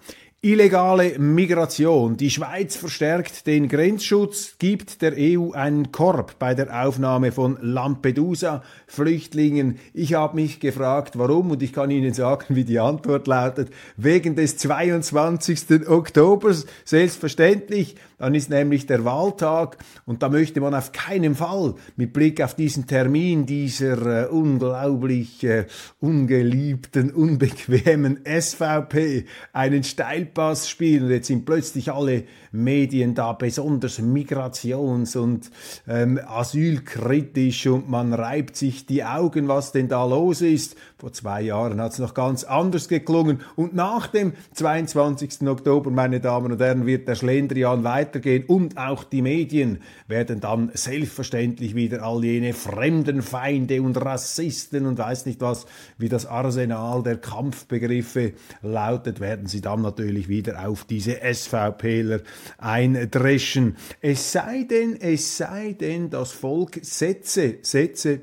Illegale 0.48 1.18
Migration. 1.18 2.16
Die 2.16 2.30
Schweiz 2.30 2.74
verstärkt 2.74 3.46
den 3.46 3.68
Grenzschutz, 3.68 4.54
gibt 4.58 5.02
der 5.02 5.12
EU 5.14 5.50
einen 5.50 5.92
Korb 5.92 6.38
bei 6.38 6.54
der 6.54 6.86
Aufnahme 6.86 7.32
von 7.32 7.58
Lampedusa-Flüchtlingen. 7.60 9.78
Ich 9.92 10.14
habe 10.14 10.36
mich 10.36 10.58
gefragt, 10.58 11.18
warum, 11.18 11.50
und 11.50 11.62
ich 11.62 11.74
kann 11.74 11.90
Ihnen 11.90 12.14
sagen, 12.14 12.56
wie 12.56 12.64
die 12.64 12.78
Antwort 12.78 13.26
lautet. 13.26 13.68
Wegen 13.98 14.36
des 14.36 14.56
22. 14.56 15.86
Oktobers, 15.86 16.64
selbstverständlich. 16.86 17.96
Dann 18.18 18.34
ist 18.34 18.50
nämlich 18.50 18.86
der 18.86 19.04
Wahltag 19.04 19.78
und 20.04 20.22
da 20.22 20.28
möchte 20.28 20.60
man 20.60 20.74
auf 20.74 20.92
keinen 20.92 21.36
Fall 21.36 21.74
mit 21.96 22.12
Blick 22.12 22.42
auf 22.42 22.54
diesen 22.54 22.86
Termin 22.86 23.46
dieser 23.46 24.24
äh, 24.24 24.26
unglaublich 24.26 25.44
äh, 25.44 25.66
ungeliebten, 26.00 27.12
unbequemen 27.12 28.20
SVP 28.24 29.26
einen 29.52 29.84
Steilpass 29.84 30.68
spielen. 30.68 31.04
Und 31.04 31.10
jetzt 31.10 31.28
sind 31.28 31.44
plötzlich 31.44 31.92
alle 31.92 32.24
Medien 32.50 33.14
da 33.14 33.32
besonders 33.32 34.00
migrations- 34.00 35.16
und 35.16 35.50
ähm, 35.86 36.20
asylkritisch 36.26 37.66
und 37.66 37.88
man 37.88 38.12
reibt 38.12 38.56
sich 38.56 38.86
die 38.86 39.04
Augen, 39.04 39.48
was 39.48 39.72
denn 39.72 39.88
da 39.88 40.04
los 40.04 40.40
ist. 40.40 40.76
Vor 41.00 41.12
zwei 41.12 41.42
Jahren 41.42 41.80
hat 41.80 41.92
es 41.92 42.00
noch 42.00 42.12
ganz 42.12 42.42
anders 42.42 42.88
geklungen 42.88 43.42
und 43.54 43.72
nach 43.72 44.08
dem 44.08 44.32
22. 44.54 45.46
Oktober, 45.46 45.92
meine 45.92 46.18
Damen 46.18 46.50
und 46.50 46.60
Herren, 46.60 46.86
wird 46.86 47.06
der 47.06 47.14
Schlendrian 47.14 47.84
weitergehen 47.84 48.42
und 48.48 48.76
auch 48.76 49.04
die 49.04 49.22
Medien 49.22 49.80
werden 50.08 50.40
dann 50.40 50.72
selbstverständlich 50.74 51.76
wieder 51.76 52.02
all 52.02 52.24
jene 52.24 52.52
Fremdenfeinde 52.52 53.80
und 53.80 53.96
Rassisten 53.96 54.86
und 54.86 54.98
weiß 54.98 55.26
nicht 55.26 55.40
was, 55.40 55.66
wie 55.98 56.08
das 56.08 56.26
Arsenal 56.26 57.04
der 57.04 57.18
Kampfbegriffe 57.18 58.32
lautet, 58.62 59.20
werden 59.20 59.46
sie 59.46 59.60
dann 59.60 59.82
natürlich 59.82 60.28
wieder 60.28 60.66
auf 60.66 60.82
diese 60.82 61.20
SVPler 61.22 62.22
eindreschen. 62.58 63.76
Es 64.00 64.32
sei 64.32 64.66
denn, 64.68 65.00
es 65.00 65.36
sei 65.36 65.74
denn, 65.74 66.10
das 66.10 66.32
Volk 66.32 66.80
Sätze, 66.82 67.58
Sätze 67.62 68.22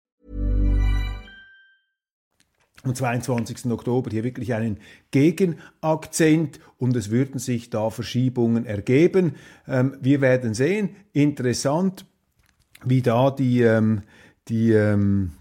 am 2.83 2.95
22. 2.95 3.71
Oktober 3.71 4.09
hier 4.09 4.23
wirklich 4.23 4.53
einen 4.53 4.79
Gegenakzent 5.11 6.59
und 6.77 6.95
es 6.95 7.11
würden 7.11 7.39
sich 7.39 7.69
da 7.69 7.89
Verschiebungen 7.89 8.65
ergeben. 8.65 9.35
Ähm, 9.67 9.97
wir 10.01 10.21
werden 10.21 10.53
sehen. 10.53 10.95
Interessant, 11.13 12.05
wie 12.83 13.01
da 13.01 13.29
die, 13.29 13.61
ähm, 13.61 14.01
die 14.47 14.71
ähm, 14.71 15.33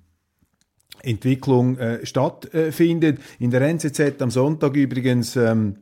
Entwicklung 1.02 1.78
äh, 1.78 2.04
stattfindet. 2.04 3.20
In 3.38 3.50
der 3.50 3.62
NZZ 3.62 4.20
am 4.20 4.30
Sonntag 4.30 4.76
übrigens 4.76 5.36
ähm, 5.36 5.76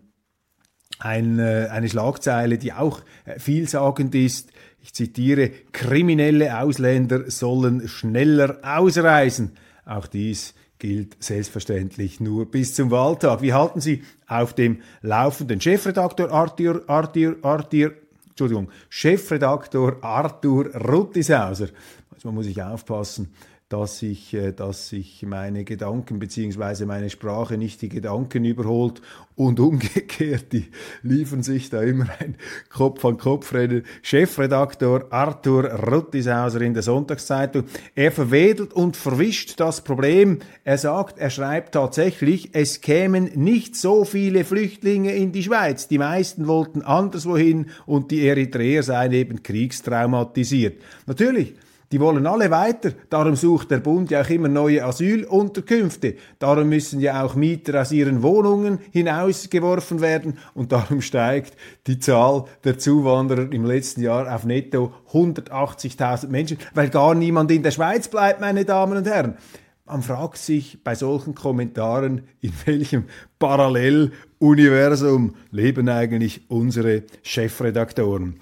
ein, 0.98 1.38
äh, 1.38 1.68
eine 1.70 1.88
Schlagzeile, 1.88 2.58
die 2.58 2.72
auch 2.72 3.00
äh, 3.24 3.38
vielsagend 3.38 4.14
ist. 4.14 4.52
Ich 4.80 4.94
zitiere, 4.94 5.50
kriminelle 5.72 6.60
Ausländer 6.60 7.30
sollen 7.30 7.88
schneller 7.88 8.58
ausreisen. 8.62 9.52
Auch 9.84 10.06
dies 10.06 10.54
gilt 10.78 11.16
selbstverständlich 11.22 12.20
nur 12.20 12.46
bis 12.46 12.74
zum 12.74 12.90
Wahltag. 12.90 13.42
Wir 13.42 13.54
halten 13.54 13.80
Sie 13.80 14.02
auf 14.26 14.54
dem 14.54 14.82
Laufenden. 15.02 15.60
Chefredaktor 15.60 16.30
Arthur, 16.30 16.82
Arthur, 16.86 17.36
Arthur, 17.42 17.92
Entschuldigung, 18.28 18.68
Chefredaktor 18.88 19.96
Arthur 20.02 20.74
Ruttisauser. 20.74 21.68
Manchmal 22.10 22.32
muss 22.34 22.46
ich 22.46 22.62
aufpassen, 22.62 23.32
dass 23.68 24.00
ich, 24.02 24.32
äh, 24.32 24.52
dass 24.52 24.92
ich 24.92 25.22
meine 25.26 25.64
Gedanken 25.64 26.18
beziehungsweise 26.18 26.86
meine 26.86 27.10
Sprache 27.10 27.58
nicht 27.58 27.82
die 27.82 27.90
Gedanken 27.90 28.46
überholt 28.46 29.02
und 29.36 29.60
umgekehrt, 29.60 30.52
die 30.52 30.68
liefern 31.02 31.42
sich 31.42 31.68
da 31.68 31.82
immer 31.82 32.06
ein 32.18 32.36
Kopf 32.70 33.04
an 33.04 33.18
Kopf 33.18 33.52
rennen. 33.52 33.84
Chefredaktor 34.00 35.08
Arthur 35.10 35.64
Ruttishauser 35.64 36.62
in 36.62 36.72
der 36.72 36.82
Sonntagszeitung. 36.82 37.64
Er 37.94 38.10
verwedelt 38.10 38.72
und 38.72 38.96
verwischt 38.96 39.60
das 39.60 39.82
Problem. 39.82 40.38
Er 40.64 40.78
sagt, 40.78 41.18
er 41.18 41.30
schreibt 41.30 41.74
tatsächlich, 41.74 42.50
es 42.54 42.80
kämen 42.80 43.30
nicht 43.34 43.76
so 43.76 44.06
viele 44.06 44.44
Flüchtlinge 44.44 45.14
in 45.14 45.30
die 45.32 45.42
Schweiz. 45.42 45.88
Die 45.88 45.98
meisten 45.98 46.46
wollten 46.46 46.80
anderswohin 46.80 47.66
und 47.84 48.10
die 48.10 48.26
Eritreer 48.26 48.82
seien 48.82 49.12
eben 49.12 49.42
kriegstraumatisiert. 49.42 50.80
Natürlich, 51.06 51.54
die 51.90 52.00
wollen 52.00 52.26
alle 52.26 52.50
weiter. 52.50 52.92
Darum 53.08 53.34
sucht 53.34 53.70
der 53.70 53.78
Bund 53.78 54.10
ja 54.10 54.20
auch 54.20 54.28
immer 54.28 54.48
neue 54.48 54.84
Asylunterkünfte. 54.84 56.16
Darum 56.38 56.68
müssen 56.68 57.00
ja 57.00 57.24
auch 57.24 57.34
Mieter 57.34 57.80
aus 57.80 57.92
ihren 57.92 58.22
Wohnungen 58.22 58.78
hinausgeworfen 58.90 60.00
werden. 60.00 60.38
Und 60.54 60.72
darum 60.72 61.00
steigt 61.00 61.54
die 61.86 61.98
Zahl 61.98 62.44
der 62.64 62.78
Zuwanderer 62.78 63.50
im 63.50 63.64
letzten 63.64 64.02
Jahr 64.02 64.34
auf 64.34 64.44
netto 64.44 64.92
180.000 65.12 66.28
Menschen, 66.28 66.58
weil 66.74 66.90
gar 66.90 67.14
niemand 67.14 67.50
in 67.50 67.62
der 67.62 67.70
Schweiz 67.70 68.08
bleibt, 68.08 68.40
meine 68.40 68.64
Damen 68.64 68.98
und 68.98 69.06
Herren. 69.06 69.38
Man 69.86 70.02
fragt 70.02 70.36
sich 70.36 70.84
bei 70.84 70.94
solchen 70.94 71.34
Kommentaren, 71.34 72.24
in 72.42 72.52
welchem 72.66 73.04
Paralleluniversum 73.38 75.34
leben 75.50 75.88
eigentlich 75.88 76.42
unsere 76.48 77.04
Chefredaktoren. 77.22 78.36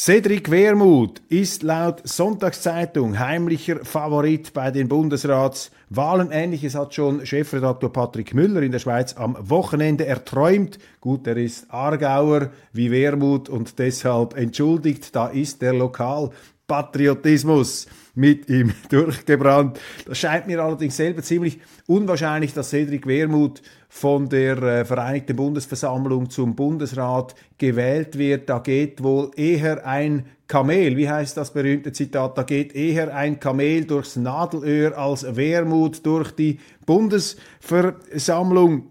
Cedric 0.00 0.48
Wermuth 0.48 1.20
ist 1.28 1.64
laut 1.64 2.02
Sonntagszeitung 2.04 3.18
heimlicher 3.18 3.84
Favorit 3.84 4.52
bei 4.52 4.70
den 4.70 4.86
Bundesratswahlen. 4.86 6.30
Ähnliches 6.30 6.76
hat 6.76 6.94
schon 6.94 7.26
Chefredaktor 7.26 7.92
Patrick 7.92 8.32
Müller 8.32 8.62
in 8.62 8.70
der 8.70 8.78
Schweiz 8.78 9.16
am 9.16 9.36
Wochenende 9.40 10.06
erträumt. 10.06 10.78
Gut, 11.00 11.26
er 11.26 11.36
ist 11.36 11.68
Aargauer 11.72 12.52
wie 12.72 12.92
Wermuth 12.92 13.48
und 13.48 13.76
deshalb 13.80 14.36
entschuldigt, 14.36 15.16
da 15.16 15.26
ist 15.26 15.62
der 15.62 15.74
Lokalpatriotismus 15.74 17.88
mit 18.18 18.50
ihm 18.50 18.72
durchgebrannt. 18.90 19.80
Das 20.06 20.18
scheint 20.18 20.48
mir 20.48 20.62
allerdings 20.62 20.96
selber 20.96 21.22
ziemlich 21.22 21.60
unwahrscheinlich, 21.86 22.52
dass 22.52 22.70
Cedric 22.70 23.06
Wermuth 23.06 23.62
von 23.88 24.28
der 24.28 24.60
äh, 24.62 24.84
Vereinigten 24.84 25.36
Bundesversammlung 25.36 26.28
zum 26.28 26.56
Bundesrat 26.56 27.36
gewählt 27.56 28.18
wird. 28.18 28.48
Da 28.48 28.58
geht 28.58 29.02
wohl 29.02 29.30
eher 29.36 29.86
ein 29.86 30.26
Kamel, 30.48 30.96
wie 30.96 31.08
heißt 31.08 31.36
das 31.36 31.52
berühmte 31.52 31.92
Zitat, 31.92 32.36
da 32.36 32.42
geht 32.42 32.74
eher 32.74 33.14
ein 33.14 33.38
Kamel 33.38 33.84
durchs 33.84 34.16
Nadelöhr 34.16 34.98
als 34.98 35.36
Wermut 35.36 36.04
durch 36.04 36.32
die 36.32 36.58
Bundesversammlung. 36.86 38.88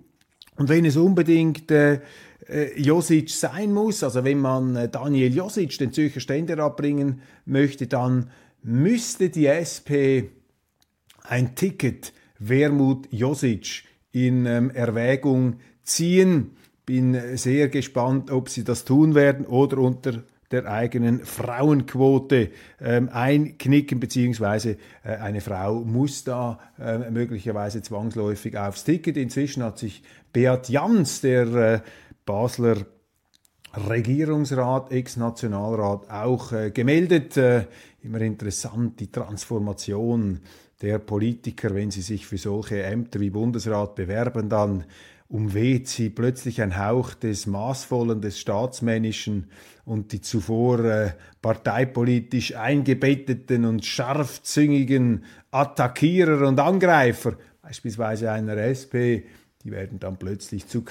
Und 0.56 0.70
wenn 0.70 0.86
es 0.86 0.96
unbedingt 0.96 1.70
äh, 1.72 2.00
äh, 2.48 2.80
Josic 2.80 3.30
sein 3.30 3.74
muss. 3.74 4.04
Also 4.04 4.24
wenn 4.24 4.40
man 4.40 4.76
äh, 4.76 4.90
Daniel 4.90 5.36
Josic, 5.36 5.78
den 5.80 5.92
Zürcher 5.92 6.20
Ständerat, 6.20 6.78
bringen 6.78 7.22
möchte, 7.46 7.88
dann 7.88 8.30
müsste 8.63 9.30
die 9.30 9.48
SP 9.48 10.30
ein 11.24 11.56
Ticket 11.56 12.13
Wermut 12.39 13.08
Josic 13.12 13.84
in 14.12 14.46
ähm, 14.46 14.70
Erwägung 14.72 15.58
ziehen. 15.84 16.58
Bin 16.86 17.38
sehr 17.38 17.70
gespannt, 17.70 18.32
ob 18.32 18.50
sie 18.50 18.63
das 18.63 18.86
tun 18.86 19.15
werden 19.15 19.46
oder 19.46 19.78
unter 19.80 20.24
der 20.52 20.65
eigenen 20.65 21.26
Frauenquote 21.26 22.52
ähm, 22.80 23.10
einknicken, 23.10 24.00
beziehungsweise 24.00 24.78
äh, 25.04 25.17
eine 25.17 25.41
Frau 25.41 25.82
muss 25.82 26.24
da 26.24 26.60
äh, 26.80 27.10
möglicherweise 27.12 27.82
zwangsläufig 27.82 28.58
aufs 28.58 28.86
Ticket. 28.86 29.17
Inzwischen 29.17 29.63
hat 29.63 29.78
sich 29.78 30.04
Beat 30.32 30.70
Jans, 30.70 31.20
der 31.22 31.48
äh, 31.48 31.80
Basler 32.26 32.86
Regierungsrat, 33.78 34.92
Ex-Nationalrat, 34.92 36.10
auch 36.10 36.52
äh, 36.52 36.72
gemeldet. 36.72 37.38
Äh, 37.38 37.66
immer 38.02 38.22
interessant, 38.22 39.00
die 39.00 39.12
Transformation 39.12 40.40
der 40.82 41.00
Politiker, 41.00 41.74
wenn 41.74 41.92
sie 41.92 42.02
sich 42.02 42.26
für 42.26 42.38
solche 42.38 42.84
Ämter 42.84 43.20
wie 43.20 43.30
Bundesrat 43.30 43.96
bewerben, 43.96 44.50
dann 44.50 44.86
umweht 45.30 45.88
sie 45.88 46.10
plötzlich 46.10 46.62
ein 46.62 46.78
Hauch 46.78 47.13
des 47.13 47.48
Maßvollen, 47.48 48.22
des 48.22 48.40
Staatsmännischen 48.40 49.48
und 49.86 50.12
die 50.12 50.22
zuvor 50.22 50.84
äh, 50.84 51.12
parteipolitisch 51.42 52.56
eingebetteten 52.56 53.66
und 53.66 53.86
scharfzüngigen 53.86 55.26
Attackierer 55.52 56.48
und 56.48 56.60
Angreifer, 56.60 57.34
beispielsweise 57.62 58.32
einer 58.32 58.58
SP, 58.58 59.28
die 59.63 59.72
werden 59.72 60.00
dann 60.00 60.18
plötzlich 60.18 60.68
zu 60.68 60.82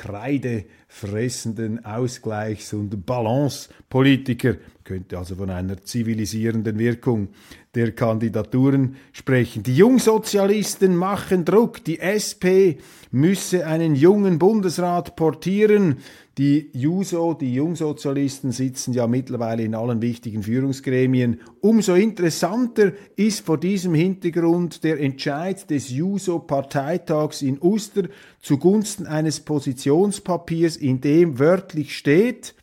kreidefressenden 0.97 1.85
Ausgleichs- 1.85 2.75
und 2.75 3.05
Balancepolitiker. 3.05 4.57
Könnte 4.85 5.19
also 5.19 5.35
von 5.35 5.51
einer 5.51 5.83
zivilisierenden 5.83 6.79
Wirkung 6.79 7.29
der 7.75 7.93
Kandidaturen 7.93 8.97
sprechen. 9.13 9.63
Die 9.63 9.77
Jungsozialisten 9.77 10.97
machen 10.97 11.45
Druck. 11.45 11.85
Die 11.85 11.99
SP 12.01 12.81
müsse 13.11 13.67
einen 13.67 13.95
jungen 13.95 14.39
Bundesrat 14.39 15.17
portieren. 15.17 15.97
Die 16.39 16.69
JUSO, 16.75 17.33
die 17.33 17.55
Jungsozialisten, 17.55 18.53
sitzen 18.53 18.93
ja 18.93 19.07
mittlerweile 19.07 19.63
in 19.63 19.75
allen 19.75 20.03
wichtigen 20.03 20.43
Führungsgremien. 20.43 21.41
Umso 21.61 21.95
interessanter 21.95 22.93
ist 23.17 23.41
vor 23.41 23.59
diesem 23.59 23.95
Hintergrund 23.95 24.85
der 24.85 25.01
Entscheid 25.01 25.69
des 25.71 25.91
JUSO-Parteitags 25.91 27.41
in 27.41 27.59
Uster 27.61 28.03
zugunsten 28.43 29.07
eines 29.07 29.41
Positionspapiers, 29.41 30.77
in 30.87 31.01
dem 31.01 31.41
wörtlich 31.41 31.97
steht, 31.97 32.55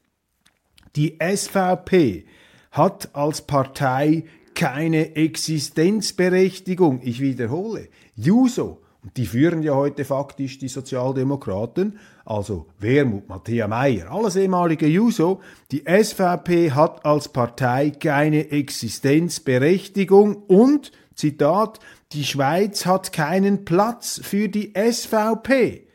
die 0.95 1.17
SVP 1.19 2.23
hat 2.71 3.13
als 3.13 3.41
Partei 3.41 4.23
keine 4.55 5.17
Existenzberechtigung. 5.17 7.01
Ich 7.03 7.19
wiederhole, 7.19 7.89
Juso, 8.15 8.81
und 9.03 9.17
die 9.17 9.25
führen 9.25 9.62
ja 9.62 9.75
heute 9.75 10.05
faktisch 10.05 10.57
die 10.57 10.69
Sozialdemokraten, 10.69 11.99
also 12.23 12.67
Wermut, 12.79 13.27
Matthäa 13.27 13.67
Meyer, 13.67 14.09
alles 14.09 14.38
ehemalige 14.38 14.88
Juso, 14.88 15.41
die 15.71 15.83
SVP 15.86 16.71
hat 16.71 17.05
als 17.05 17.27
Partei 17.27 17.89
keine 17.89 18.51
Existenzberechtigung 18.51 20.38
und, 20.43 20.93
Zitat, 21.13 21.81
die 22.13 22.23
Schweiz 22.23 22.86
hat 22.86 23.12
keinen 23.12 23.65
Platz 23.65 24.21
für 24.23 24.47
die 24.47 24.71
SVP. 24.77 25.88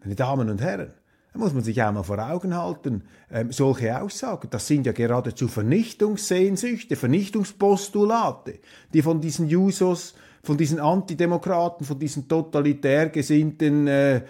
Meine 0.00 0.16
Damen 0.16 0.50
und 0.50 0.60
Herren, 0.60 0.97
muss 1.38 1.54
man 1.54 1.62
sich 1.62 1.82
auch 1.82 1.92
mal 1.92 2.02
vor 2.02 2.18
Augen 2.18 2.54
halten, 2.54 3.04
ähm, 3.30 3.52
solche 3.52 4.00
Aussagen, 4.00 4.48
das 4.50 4.66
sind 4.66 4.86
ja 4.86 4.92
geradezu 4.92 5.48
Vernichtungssehnsüchte, 5.48 6.96
Vernichtungspostulate, 6.96 8.58
die 8.92 9.02
von 9.02 9.20
diesen 9.20 9.48
Jusos, 9.48 10.14
von 10.42 10.56
diesen 10.56 10.80
Antidemokraten, 10.80 11.86
von 11.86 11.98
diesen 11.98 12.28
totalitär 12.28 13.08
gesinnten 13.08 13.86
äh, 13.86 14.22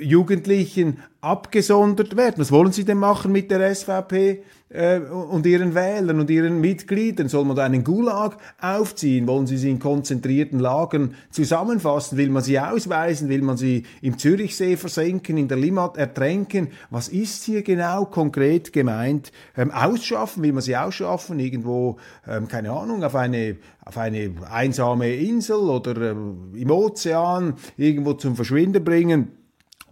Jugendlichen 0.00 0.98
abgesondert 1.20 2.16
werden. 2.16 2.36
Was 2.38 2.52
wollen 2.52 2.72
Sie 2.72 2.84
denn 2.84 2.98
machen 2.98 3.32
mit 3.32 3.50
der 3.50 3.74
SVP 3.74 4.42
äh, 4.70 4.98
und 4.98 5.46
ihren 5.46 5.74
Wählern 5.74 6.20
und 6.20 6.30
ihren 6.30 6.60
Mitgliedern? 6.60 7.28
Soll 7.28 7.44
man 7.44 7.56
da 7.56 7.64
einen 7.64 7.84
Gulag 7.84 8.36
aufziehen? 8.60 9.26
Wollen 9.26 9.46
Sie 9.46 9.56
sie 9.56 9.70
in 9.70 9.78
konzentrierten 9.78 10.58
Lagern 10.58 11.14
zusammenfassen? 11.30 12.18
Will 12.18 12.30
man 12.30 12.42
sie 12.42 12.58
ausweisen? 12.58 13.28
Will 13.28 13.42
man 13.42 13.56
sie 13.56 13.84
im 14.02 14.18
Zürichsee 14.18 14.76
versenken, 14.76 15.36
in 15.36 15.48
der 15.48 15.58
Limmat 15.58 15.96
ertränken? 15.96 16.68
Was 16.90 17.08
ist 17.08 17.44
hier 17.44 17.62
genau 17.62 18.04
konkret 18.04 18.72
gemeint? 18.72 19.32
Ähm, 19.56 19.70
ausschaffen? 19.70 20.42
Will 20.42 20.52
man 20.52 20.62
sie 20.62 20.76
ausschaffen? 20.76 21.38
Irgendwo, 21.38 21.96
ähm, 22.26 22.48
keine 22.48 22.72
Ahnung, 22.72 23.02
auf 23.04 23.14
eine, 23.14 23.56
auf 23.84 23.96
eine 23.96 24.32
einsame 24.50 25.14
Insel 25.14 25.56
oder 25.56 25.96
äh, 25.96 26.10
im 26.10 26.70
Ozean 26.70 27.54
irgendwo 27.76 28.14
zum 28.14 28.36
Verschwinden 28.36 28.84
bringen? 28.84 29.32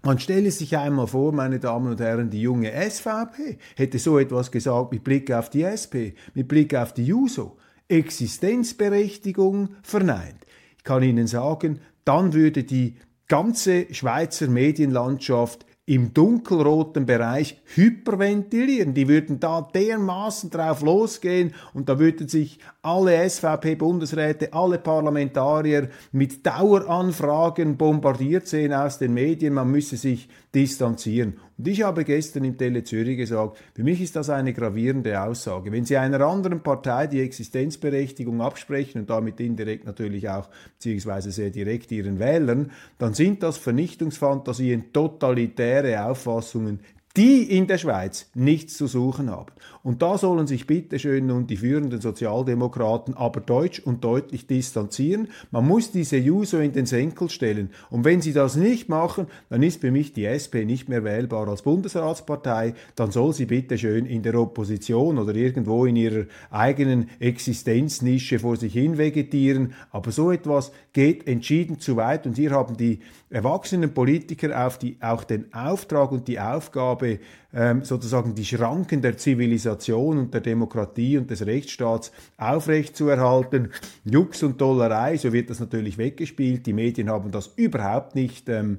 Man 0.06 0.20
stelle 0.20 0.52
sich 0.52 0.76
einmal 0.76 1.08
vor, 1.08 1.32
meine 1.32 1.58
Damen 1.58 1.90
und 1.90 2.00
Herren, 2.00 2.30
die 2.30 2.40
junge 2.40 2.70
SVP 2.70 3.58
hätte 3.74 3.98
so 3.98 4.20
etwas 4.20 4.52
gesagt 4.52 4.92
mit 4.92 5.02
Blick 5.02 5.32
auf 5.32 5.50
die 5.50 5.64
SP, 5.66 6.14
mit 6.32 6.46
Blick 6.46 6.76
auf 6.76 6.94
die 6.94 7.06
JUSO. 7.06 7.56
Existenzberechtigung 7.88 9.70
verneint. 9.82 10.46
Ich 10.78 10.84
kann 10.84 11.02
Ihnen 11.02 11.26
sagen, 11.26 11.80
dann 12.04 12.34
würde 12.34 12.62
die 12.62 12.94
ganze 13.26 13.92
Schweizer 13.92 14.46
Medienlandschaft 14.46 15.65
im 15.88 16.12
dunkelroten 16.12 17.06
Bereich 17.06 17.62
hyperventilieren. 17.74 18.92
Die 18.92 19.06
würden 19.06 19.38
da 19.38 19.62
dermaßen 19.62 20.50
drauf 20.50 20.82
losgehen 20.82 21.54
und 21.74 21.88
da 21.88 22.00
würden 22.00 22.26
sich 22.26 22.58
alle 22.82 23.28
SVP-Bundesräte, 23.28 24.52
alle 24.52 24.78
Parlamentarier 24.78 25.88
mit 26.10 26.44
Daueranfragen 26.44 27.76
bombardiert 27.76 28.48
sehen 28.48 28.72
aus 28.72 28.98
den 28.98 29.14
Medien. 29.14 29.54
Man 29.54 29.70
müsse 29.70 29.96
sich 29.96 30.28
distanzieren. 30.56 31.34
Und 31.58 31.68
ich 31.68 31.82
habe 31.82 32.02
gestern 32.02 32.44
im 32.44 32.56
Tele 32.56 32.82
Zürich 32.82 33.18
gesagt, 33.18 33.58
für 33.74 33.84
mich 33.84 34.00
ist 34.00 34.16
das 34.16 34.30
eine 34.30 34.54
gravierende 34.54 35.20
Aussage. 35.20 35.70
Wenn 35.70 35.84
Sie 35.84 35.98
einer 35.98 36.22
anderen 36.22 36.62
Partei 36.62 37.06
die 37.06 37.20
Existenzberechtigung 37.20 38.40
absprechen 38.40 39.02
und 39.02 39.10
damit 39.10 39.38
indirekt 39.38 39.84
natürlich 39.84 40.30
auch, 40.30 40.48
beziehungsweise 40.78 41.30
sehr 41.30 41.50
direkt 41.50 41.92
ihren 41.92 42.18
Wählern, 42.18 42.70
dann 42.96 43.12
sind 43.12 43.42
das 43.42 43.58
Vernichtungsfantasien, 43.58 44.94
totalitäre 44.94 46.06
Auffassungen, 46.06 46.80
die 47.16 47.56
in 47.56 47.66
der 47.66 47.78
Schweiz 47.78 48.30
nichts 48.34 48.76
zu 48.76 48.86
suchen 48.86 49.30
haben. 49.30 49.52
Und 49.82 50.02
da 50.02 50.18
sollen 50.18 50.46
sich 50.46 50.66
bitteschön 50.66 51.26
nun 51.26 51.46
die 51.46 51.56
führenden 51.56 52.00
Sozialdemokraten 52.00 53.14
aber 53.14 53.40
deutsch 53.40 53.80
und 53.80 54.04
deutlich 54.04 54.46
distanzieren. 54.46 55.28
Man 55.50 55.66
muss 55.66 55.92
diese 55.92 56.18
Juso 56.18 56.58
in 56.58 56.72
den 56.72 56.86
Senkel 56.86 57.30
stellen. 57.30 57.70
Und 57.88 58.04
wenn 58.04 58.20
sie 58.20 58.32
das 58.32 58.56
nicht 58.56 58.88
machen, 58.88 59.28
dann 59.48 59.62
ist 59.62 59.80
für 59.80 59.90
mich 59.90 60.12
die 60.12 60.26
SP 60.26 60.66
nicht 60.66 60.88
mehr 60.88 61.04
wählbar 61.04 61.48
als 61.48 61.62
Bundesratspartei. 61.62 62.74
Dann 62.96 63.12
soll 63.12 63.32
sie 63.32 63.46
bitteschön 63.46 64.04
in 64.04 64.22
der 64.22 64.34
Opposition 64.38 65.18
oder 65.18 65.34
irgendwo 65.34 65.86
in 65.86 65.96
ihrer 65.96 66.26
eigenen 66.50 67.08
Existenznische 67.18 68.38
vor 68.38 68.56
sich 68.56 68.74
hin 68.74 68.98
vegetieren. 68.98 69.72
Aber 69.90 70.10
so 70.10 70.30
etwas 70.30 70.72
geht 70.96 71.28
entschieden 71.28 71.78
zu 71.78 71.96
weit. 71.96 72.26
Und 72.26 72.38
hier 72.38 72.52
haben 72.52 72.74
die 72.78 73.00
erwachsenen 73.28 73.92
Politiker 73.92 74.66
auf 74.66 74.78
die, 74.78 74.96
auch 75.02 75.24
den 75.24 75.52
Auftrag 75.52 76.10
und 76.10 76.26
die 76.26 76.40
Aufgabe, 76.40 77.18
ähm, 77.52 77.84
sozusagen 77.84 78.34
die 78.34 78.46
Schranken 78.46 79.02
der 79.02 79.18
Zivilisation 79.18 80.16
und 80.16 80.32
der 80.32 80.40
Demokratie 80.40 81.18
und 81.18 81.30
des 81.30 81.44
Rechtsstaats 81.44 82.12
aufrechtzuerhalten. 82.38 83.72
Jux 84.04 84.42
und 84.42 84.58
Dollerei, 84.58 85.18
so 85.18 85.34
wird 85.34 85.50
das 85.50 85.60
natürlich 85.60 85.98
weggespielt. 85.98 86.64
Die 86.64 86.72
Medien 86.72 87.10
haben 87.10 87.30
das 87.30 87.48
überhaupt 87.56 88.14
nicht. 88.14 88.48
Ähm, 88.48 88.78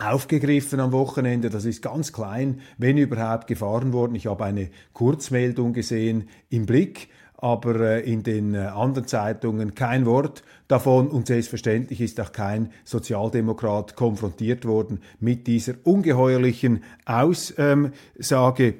aufgegriffen 0.00 0.78
am 0.78 0.92
Wochenende. 0.92 1.50
Das 1.50 1.64
ist 1.64 1.82
ganz 1.82 2.12
klein, 2.12 2.60
wenn 2.76 2.98
überhaupt 2.98 3.48
gefahren 3.48 3.92
worden. 3.92 4.14
Ich 4.14 4.26
habe 4.26 4.44
eine 4.44 4.70
Kurzmeldung 4.92 5.72
gesehen 5.72 6.28
im 6.50 6.66
Blick 6.66 7.08
aber 7.38 7.80
äh, 7.80 8.00
in 8.00 8.22
den 8.22 8.54
äh, 8.54 8.58
anderen 8.58 9.06
Zeitungen 9.06 9.74
kein 9.74 10.04
Wort 10.04 10.42
davon. 10.66 11.08
Und 11.08 11.28
selbstverständlich 11.28 12.00
ist 12.00 12.20
auch 12.20 12.32
kein 12.32 12.72
Sozialdemokrat 12.84 13.96
konfrontiert 13.96 14.64
worden 14.64 15.00
mit 15.20 15.46
dieser 15.46 15.74
ungeheuerlichen 15.84 16.82
Aussage 17.06 18.74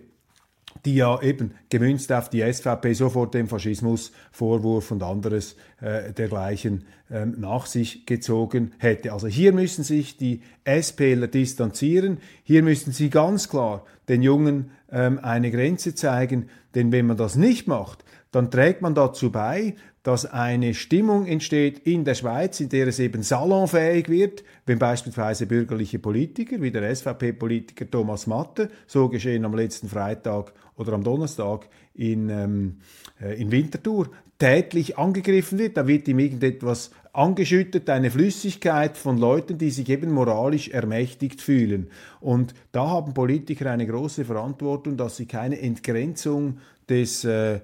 die 0.85 0.95
ja 0.95 1.21
eben 1.23 1.55
gemünzt 1.71 2.13
auf 2.13 2.31
die 2.31 2.41
SVP 2.41 2.93
sofort 2.93 3.35
den 3.35 3.49
Faschismusvorwurf 3.49 4.91
und 4.91 5.03
anderes 5.03 5.57
äh, 5.81 6.13
dergleichen 6.13 6.85
ähm, 7.11 7.35
nach 7.39 7.67
sich 7.67 8.07
gezogen 8.07 8.73
hätte. 8.79 9.13
Also 9.13 9.27
hier 9.27 9.53
müssen 9.53 9.83
sich 9.83 10.17
die 10.17 10.43
SPler 10.65 11.27
distanzieren, 11.27 12.19
hier 12.45 12.63
müssen 12.63 12.93
sie 12.93 13.11
ganz 13.11 13.49
klar 13.49 13.85
den 14.09 14.23
Jungen 14.23 14.71
ähm, 14.91 15.19
eine 15.21 15.51
Grenze 15.51 15.95
zeigen, 15.95 16.49
denn 16.75 16.93
wenn 16.93 17.07
man 17.07 17.17
das 17.17 17.37
nicht 17.37 17.67
macht, 17.67 18.05
dann 18.31 18.51
trägt 18.51 18.83
man 18.83 18.95
dazu 18.95 19.31
bei, 19.31 19.75
dass 20.03 20.27
eine 20.27 20.75
Stimmung 20.75 21.27
entsteht 21.27 21.81
in 21.81 22.05
der 22.05 22.15
Schweiz, 22.15 22.61
in 22.61 22.69
der 22.69 22.89
es 22.89 22.99
eben 22.99 23.23
salonfähig 23.23 24.09
wird, 24.09 24.45
wenn 24.65 24.79
beispielsweise 24.79 25.47
bürgerliche 25.47 25.99
Politiker 25.99 26.61
wie 26.61 26.71
der 26.71 26.95
SVP-Politiker 26.95 27.91
Thomas 27.91 28.27
Matte, 28.27 28.71
so 28.87 29.09
geschehen 29.09 29.45
am 29.45 29.55
letzten 29.55 29.89
Freitag 29.89 30.53
oder 30.77 30.93
am 30.93 31.05
Donnerstag 31.05 31.69
in, 31.95 32.31
ähm, 32.31 32.77
äh, 33.21 33.41
in 33.41 33.51
Winterthur, 33.51 34.09
tätlich 34.39 34.97
angegriffen 34.97 35.59
wird. 35.59 35.77
Da 35.77 35.87
wird 35.87 36.07
ihm 36.09 36.21
irgendetwas 36.21 36.91
angeschüttet, 37.13 37.91
eine 37.91 38.11
Flüssigkeit 38.11 38.97
von 38.97 39.19
Leuten, 39.19 39.59
die 39.59 39.71
sich 39.71 39.89
eben 39.89 40.13
moralisch 40.13 40.69
ermächtigt 40.69 41.43
fühlen. 41.43 41.91
Und 42.21 42.55
da 42.71 42.89
haben 42.89 43.15
Politiker 43.15 43.71
eine 43.71 43.87
große 43.87 44.25
Verantwortung, 44.25 44.97
dass 44.97 45.17
sie 45.17 45.27
keine 45.27 45.61
Entgrenzung 45.61 46.59
des, 46.89 47.25
äh, 47.25 47.61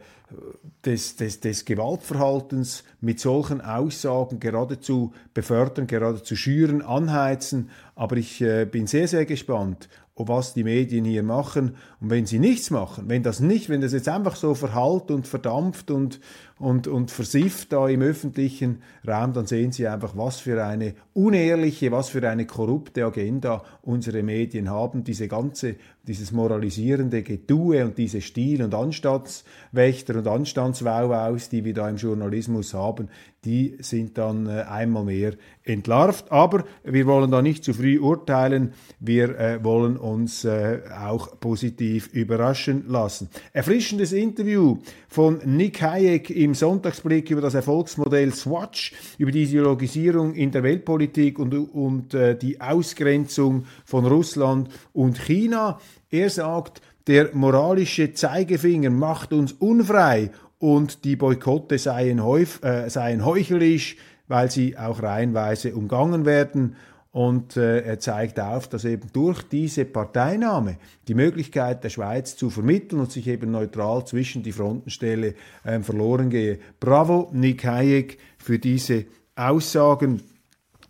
des, 0.84 1.16
des, 1.16 1.40
des 1.40 1.64
Gewaltverhaltens 1.64 2.84
mit 3.00 3.20
solchen 3.20 3.60
Aussagen 3.60 4.40
geradezu 4.40 5.12
befördern, 5.32 5.86
geradezu 5.86 6.36
schüren, 6.36 6.82
anheizen. 6.82 7.70
Aber 7.94 8.16
ich 8.16 8.40
äh, 8.40 8.64
bin 8.64 8.86
sehr, 8.86 9.08
sehr 9.08 9.26
gespannt, 9.26 9.88
was 10.16 10.54
die 10.54 10.64
Medien 10.64 11.04
hier 11.04 11.22
machen. 11.22 11.76
Und 12.00 12.10
wenn 12.10 12.26
sie 12.26 12.38
nichts 12.38 12.70
machen, 12.70 13.08
wenn 13.08 13.22
das 13.22 13.40
nicht, 13.40 13.68
wenn 13.68 13.80
das 13.80 13.92
jetzt 13.92 14.08
einfach 14.08 14.36
so 14.36 14.54
verhallt 14.54 15.10
und 15.10 15.26
verdampft 15.26 15.90
und, 15.90 16.20
und, 16.64 16.88
und 16.88 17.10
versifft 17.10 17.72
da 17.72 17.88
im 17.88 18.00
öffentlichen 18.00 18.82
Raum, 19.06 19.34
dann 19.34 19.46
sehen 19.46 19.70
Sie 19.70 19.86
einfach, 19.86 20.16
was 20.16 20.40
für 20.40 20.64
eine 20.64 20.94
unehrliche, 21.12 21.92
was 21.92 22.08
für 22.08 22.26
eine 22.28 22.46
korrupte 22.46 23.04
Agenda 23.04 23.62
unsere 23.82 24.22
Medien 24.22 24.70
haben. 24.70 25.04
Diese 25.04 25.28
ganze, 25.28 25.76
dieses 26.06 26.32
moralisierende 26.32 27.22
Getue 27.22 27.84
und 27.84 27.98
diese 27.98 28.22
Stil- 28.22 28.62
und 28.62 28.74
Anstandswächter 28.74 30.16
und 30.16 30.26
Anstandswauwaus, 30.26 31.50
die 31.50 31.64
wir 31.64 31.74
da 31.74 31.88
im 31.88 31.96
Journalismus 31.96 32.72
haben, 32.72 33.10
die 33.44 33.76
sind 33.80 34.16
dann 34.16 34.46
äh, 34.46 34.62
einmal 34.62 35.04
mehr 35.04 35.32
entlarvt. 35.64 36.32
Aber 36.32 36.64
wir 36.82 37.06
wollen 37.06 37.30
da 37.30 37.42
nicht 37.42 37.64
zu 37.64 37.74
früh 37.74 37.98
urteilen. 37.98 38.72
Wir 39.00 39.38
äh, 39.38 39.62
wollen 39.62 39.96
uns 39.96 40.44
äh, 40.44 40.80
auch 41.06 41.38
positiv 41.40 42.08
überraschen 42.08 42.84
lassen. 42.88 43.28
Erfrischendes 43.52 44.12
Interview 44.12 44.78
von 45.08 45.40
Nick 45.44 45.82
Hayek 45.82 46.30
im 46.30 46.53
Sonntagsblick 46.54 47.30
über 47.30 47.40
das 47.40 47.54
Erfolgsmodell 47.54 48.32
Swatch, 48.32 48.92
über 49.18 49.30
die 49.30 49.44
Ideologisierung 49.44 50.34
in 50.34 50.50
der 50.50 50.62
Weltpolitik 50.62 51.38
und, 51.38 51.54
und 51.54 52.14
äh, 52.14 52.36
die 52.36 52.60
Ausgrenzung 52.60 53.66
von 53.84 54.06
Russland 54.06 54.68
und 54.92 55.18
China. 55.18 55.80
Er 56.10 56.30
sagt, 56.30 56.80
der 57.06 57.34
moralische 57.34 58.14
Zeigefinger 58.14 58.90
macht 58.90 59.32
uns 59.32 59.52
unfrei 59.52 60.30
und 60.58 61.04
die 61.04 61.16
Boykotte 61.16 61.76
seien, 61.78 62.18
äh, 62.18 62.88
seien 62.88 63.24
heuchlerisch, 63.24 63.96
weil 64.28 64.50
sie 64.50 64.78
auch 64.78 65.02
reihenweise 65.02 65.74
umgangen 65.74 66.24
werden. 66.24 66.76
Und 67.14 67.56
äh, 67.56 67.82
er 67.82 68.00
zeigt 68.00 68.40
auf, 68.40 68.66
dass 68.66 68.84
eben 68.84 69.08
durch 69.12 69.44
diese 69.44 69.84
Parteinahme 69.84 70.78
die 71.06 71.14
Möglichkeit 71.14 71.84
der 71.84 71.88
Schweiz 71.88 72.36
zu 72.36 72.50
vermitteln 72.50 72.98
und 72.98 73.12
sich 73.12 73.28
eben 73.28 73.52
neutral 73.52 74.04
zwischen 74.04 74.42
die 74.42 74.50
Fronten 74.50 74.90
stelle, 74.90 75.34
äh, 75.62 75.78
verloren 75.78 76.28
gehe. 76.28 76.58
Bravo, 76.80 77.30
Nick 77.32 77.64
Hayek, 77.64 78.18
für 78.36 78.58
diese 78.58 79.04
Aussagen 79.36 80.22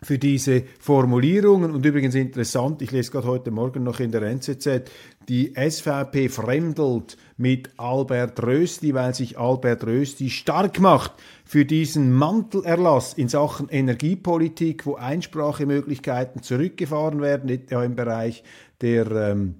für 0.05 0.19
diese 0.19 0.63
Formulierungen. 0.79 1.71
Und 1.71 1.85
übrigens 1.87 2.15
interessant, 2.15 2.83
ich 2.83 2.93
lese 2.93 3.11
gerade 3.11 3.27
heute 3.27 3.51
Morgen 3.51 3.83
noch 3.83 4.01
in 4.01 4.13
der 4.13 4.23
NZZ, 4.23 4.83
die 5.29 5.55
SVP 5.55 6.29
fremdelt 6.29 7.17
mit 7.37 7.71
Albert 7.79 8.43
Rösti, 8.43 8.95
weil 8.95 9.15
sich 9.15 9.39
Albert 9.39 9.85
Rösti 9.87 10.31
stark 10.31 10.79
macht 10.79 11.13
für 11.45 11.65
diesen 11.65 12.13
Mantelerlass 12.13 13.15
in 13.15 13.29
Sachen 13.29 13.69
Energiepolitik, 13.69 14.85
wo 14.87 14.97
Einsprachemöglichkeiten 14.97 16.43
zurückgefahren 16.43 17.21
werden, 17.23 17.49
etwa 17.49 17.83
im 17.83 17.97
Bereich 17.97 18.45
der 18.81 19.11
ähm, 19.11 19.55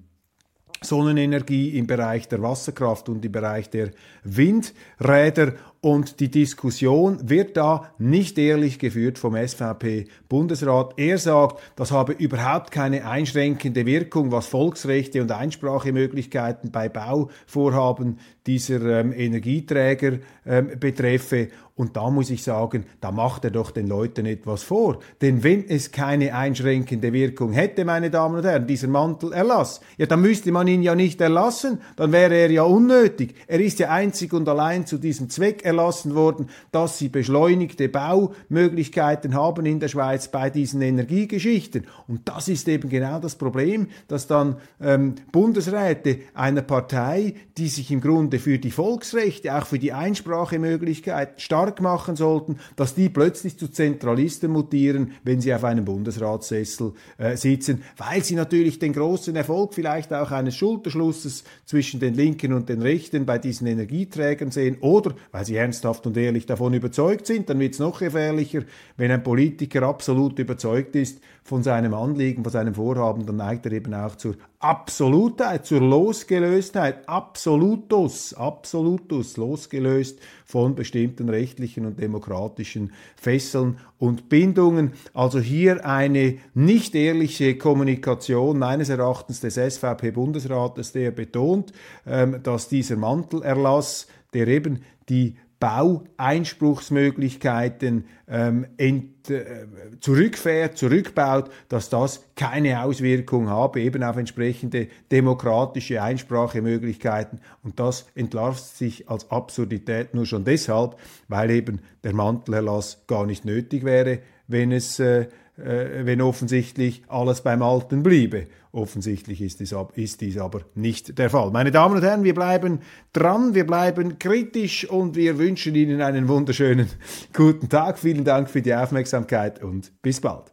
Sonnenenergie, 0.85 1.79
im 1.79 1.87
Bereich 1.87 2.29
der 2.29 2.43
Wasserkraft 2.43 3.09
und 3.09 3.25
im 3.25 3.33
Bereich 3.33 3.71
der 3.71 3.91
Windräder. 4.23 5.55
Und 5.85 6.21
die 6.21 6.31
Diskussion 6.31 7.29
wird 7.29 7.59
da 7.59 7.91
nicht 7.99 8.39
ehrlich 8.39 8.79
geführt 8.79 9.19
vom 9.19 9.37
SVP-Bundesrat. 9.37 10.95
Er 10.97 11.19
sagt, 11.19 11.61
das 11.77 11.93
habe 11.93 12.15
überhaupt 12.15 12.71
keine 12.71 13.07
einschränkende 13.07 13.85
Wirkung, 13.85 14.33
was 14.33 14.47
Volksrechte 14.47 15.21
und 15.21 15.31
Einsprachemöglichkeiten 15.31 16.73
bei 16.73 16.89
Bauvorhaben 16.89 18.19
dieser 18.47 19.01
ähm, 19.01 19.13
Energieträger 19.13 20.21
ähm, 20.47 20.71
betreffe. 20.81 21.49
Und 21.77 21.97
da 21.97 22.09
muss 22.09 22.31
ich 22.31 22.45
sagen, 22.45 22.87
da 23.01 23.11
macht 23.11 23.45
er 23.45 23.51
doch 23.51 23.73
den 23.73 23.89
Leuten 23.89 24.27
etwas 24.27 24.63
vor. 24.63 25.01
Denn 25.21 25.43
wenn 25.43 25.69
es 25.69 25.91
keine 25.91 26.33
einschränkende 26.33 27.13
Wirkung 27.13 27.53
hätte, 27.53 27.85
meine 27.85 28.11
Damen 28.11 28.37
und 28.37 28.45
Herren, 28.45 28.69
dieser 28.69 28.87
Mantelerlass, 28.87 29.81
ja, 29.97 30.07
dann 30.07 30.21
müsste 30.21 30.53
man 30.53 30.69
ihn 30.69 30.85
ja 30.85 30.95
nicht 30.95 31.21
erlassen, 31.21 31.81
dann 31.97 32.13
wäre 32.13 32.33
er 32.37 32.51
ja 32.53 32.63
unnötig. 32.63 33.35
Er 33.49 33.59
ist 33.59 33.81
ja 33.81 33.91
einzig 33.91 34.33
und 34.33 34.49
allein 34.49 34.87
zu 34.87 34.99
diesem 34.99 35.31
Zweck 35.31 35.65
erlassen 35.65 36.15
worden, 36.15 36.49
dass 36.71 36.99
sie 36.99 37.09
beschleunigte 37.09 37.89
Baumöglichkeiten 37.89 39.35
haben 39.35 39.67
in 39.67 39.81
der 39.81 39.89
Schweiz 39.89 40.29
bei 40.29 40.51
diesen 40.51 40.81
Energiegeschichten. 40.81 41.89
Und 42.07 42.29
das 42.29 42.47
ist 42.47 42.69
eben 42.69 42.89
genau 42.89 43.19
das 43.19 43.35
Problem, 43.35 43.89
dass 44.07 44.29
dann 44.29 44.59
ähm, 44.81 45.17
Bundesräte 45.33 46.21
einer 46.35 46.63
Partei, 46.63 47.35
die 47.59 47.67
sich 47.67 47.91
im 47.91 48.01
Grunde 48.01 48.39
für 48.39 48.61
die 48.61 48.71
Volksrechte, 48.71 49.57
auch 49.57 49.67
für 49.67 49.81
die 49.81 49.93
Einsprachemöglichkeiten 49.93 51.41
machen 51.81 52.17
sollten, 52.17 52.59
dass 52.77 52.95
die 52.95 53.09
plötzlich 53.09 53.59
zu 53.59 53.69
Zentralisten 53.69 54.51
mutieren, 54.51 55.13
wenn 55.23 55.41
sie 55.41 55.55
auf 55.55 55.65
einem 55.65 55.85
Bundesratssessel 55.85 56.93
äh, 57.19 57.37
sitzen, 57.37 57.83
weil 57.97 58.23
sie 58.23 58.35
natürlich 58.35 58.79
den 58.79 58.93
großen 58.93 59.35
Erfolg 59.37 59.75
vielleicht 59.75 60.13
auch 60.13 60.31
eines 60.31 60.57
Schulterschlusses 60.57 61.45
zwischen 61.65 62.01
den 62.01 62.15
Linken 62.15 62.53
und 62.53 62.69
den 62.69 62.83
Rechten 62.83 63.27
bei 63.27 63.39
diesen 63.39 63.67
Energieträgern 63.67 64.51
sehen 64.51 64.79
oder 64.81 65.15
weil 65.33 65.45
sie 65.45 65.57
ernsthaft 65.57 66.07
und 66.07 66.17
ehrlich 66.17 66.47
davon 66.47 66.75
überzeugt 66.75 67.27
sind, 67.27 67.49
dann 67.49 67.61
wird 67.61 67.75
es 67.75 67.79
noch 67.79 68.01
gefährlicher, 68.01 68.63
wenn 68.97 69.11
ein 69.11 69.23
Politiker 69.23 69.83
absolut 69.83 70.39
überzeugt 70.39 70.97
ist 70.97 71.21
von 71.47 71.63
seinem 71.63 71.93
Anliegen, 71.93 72.43
von 72.43 72.51
seinem 72.51 72.75
Vorhaben, 72.75 73.27
dann 73.27 73.37
neigt 73.37 73.67
er 73.67 73.73
eben 73.73 73.93
auch 73.93 74.17
zur 74.17 74.35
Absolutheit, 74.61 75.67
zur 75.67 75.83
Losgelöstheit, 75.83 77.07
Absolutus, 77.07 78.33
Absolutus, 78.33 79.37
losgelöst 79.37 80.21
von 80.47 80.75
bestimmten 80.75 81.29
rechtlichen 81.29 81.85
und 81.85 82.01
demokratischen 82.01 82.93
Fesseln 83.17 83.77
und 83.99 84.31
Bindungen. 84.31 84.93
Also 85.13 85.39
hier 85.39 85.85
eine 85.85 86.39
nicht 86.55 86.95
ehrliche 86.95 87.59
Kommunikation 87.59 88.59
meines 88.59 88.89
Erachtens 88.89 89.41
des 89.41 89.57
SVP-Bundesrates, 89.57 90.93
der 90.93 91.11
betont, 91.11 91.75
ähm, 92.07 92.43
dass 92.43 92.71
dieser 92.71 92.97
Mantelerlass, 92.97 94.07
der 94.33 94.49
eben 94.49 94.81
die 95.11 95.37
Baueinspruchsmöglichkeiten 95.61 98.07
ähm, 98.29 98.67
ent, 98.77 99.31
äh, 99.31 99.67
zurückfährt, 100.01 100.77
zurückbaut, 100.77 101.51
dass 101.69 101.89
das 101.89 102.25
keine 102.37 102.83
Auswirkung 102.83 103.49
habe, 103.49 103.81
eben 103.81 104.03
auf 104.03 104.17
entsprechende 104.17 104.89
demokratische 105.11 106.03
Einsprachemöglichkeiten. 106.03 107.41
Und 107.63 107.81
das 107.81 108.07
entlarvt 108.15 108.63
sich 108.63 109.09
als 109.09 109.31
Absurdität 109.31 110.15
nur 110.15 110.27
schon 110.27 110.45
deshalb, 110.45 110.99
weil 111.29 111.51
eben 111.51 111.81
der 112.03 112.15
Mantelerlass 112.15 113.05
gar 113.07 113.27
nicht 113.27 113.45
nötig 113.45 113.85
wäre, 113.85 114.19
wenn 114.47 114.73
es 114.73 115.01
äh, 115.01 115.29
wenn 115.57 116.21
offensichtlich 116.21 117.03
alles 117.09 117.43
beim 117.43 117.63
Alten 117.63 118.03
bliebe. 118.03 118.47
Offensichtlich 118.73 119.41
ist 119.41 119.61
dies, 119.61 119.73
ist 119.95 120.21
dies 120.21 120.37
aber 120.37 120.63
nicht 120.75 121.17
der 121.17 121.31
Fall. 121.31 121.53
Meine 121.53 121.71
Damen 121.71 121.95
und 121.95 122.03
Herren, 122.03 122.25
wir 122.25 122.35
bleiben 122.35 122.81
dran, 123.13 123.55
wir 123.55 123.65
bleiben 123.67 124.19
kritisch 124.19 124.89
und 124.91 125.15
wir 125.15 125.39
wünschen 125.39 125.77
Ihnen 125.77 126.01
einen 126.01 126.27
wunderschönen 126.27 126.89
guten 127.33 127.69
Tag. 127.69 128.01
Vielen 128.01 128.25
Dank 128.25 128.51
für 128.51 128.63
die 128.63 128.75
Aufmerksamkeit 128.75 129.63
und 129.63 129.93
bis 130.03 130.21
bald. 130.21 130.53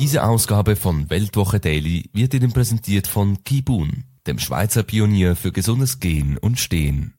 Diese 0.00 0.24
Ausgabe 0.24 0.74
von 0.74 1.08
Weltwoche 1.08 1.60
Daily 1.60 2.10
wird 2.12 2.34
Ihnen 2.34 2.52
präsentiert 2.52 3.06
von 3.06 3.44
Kibun, 3.44 4.02
dem 4.26 4.40
Schweizer 4.40 4.82
Pionier 4.82 5.36
für 5.36 5.52
gesundes 5.52 6.00
Gehen 6.00 6.36
und 6.36 6.58
Stehen. 6.58 7.14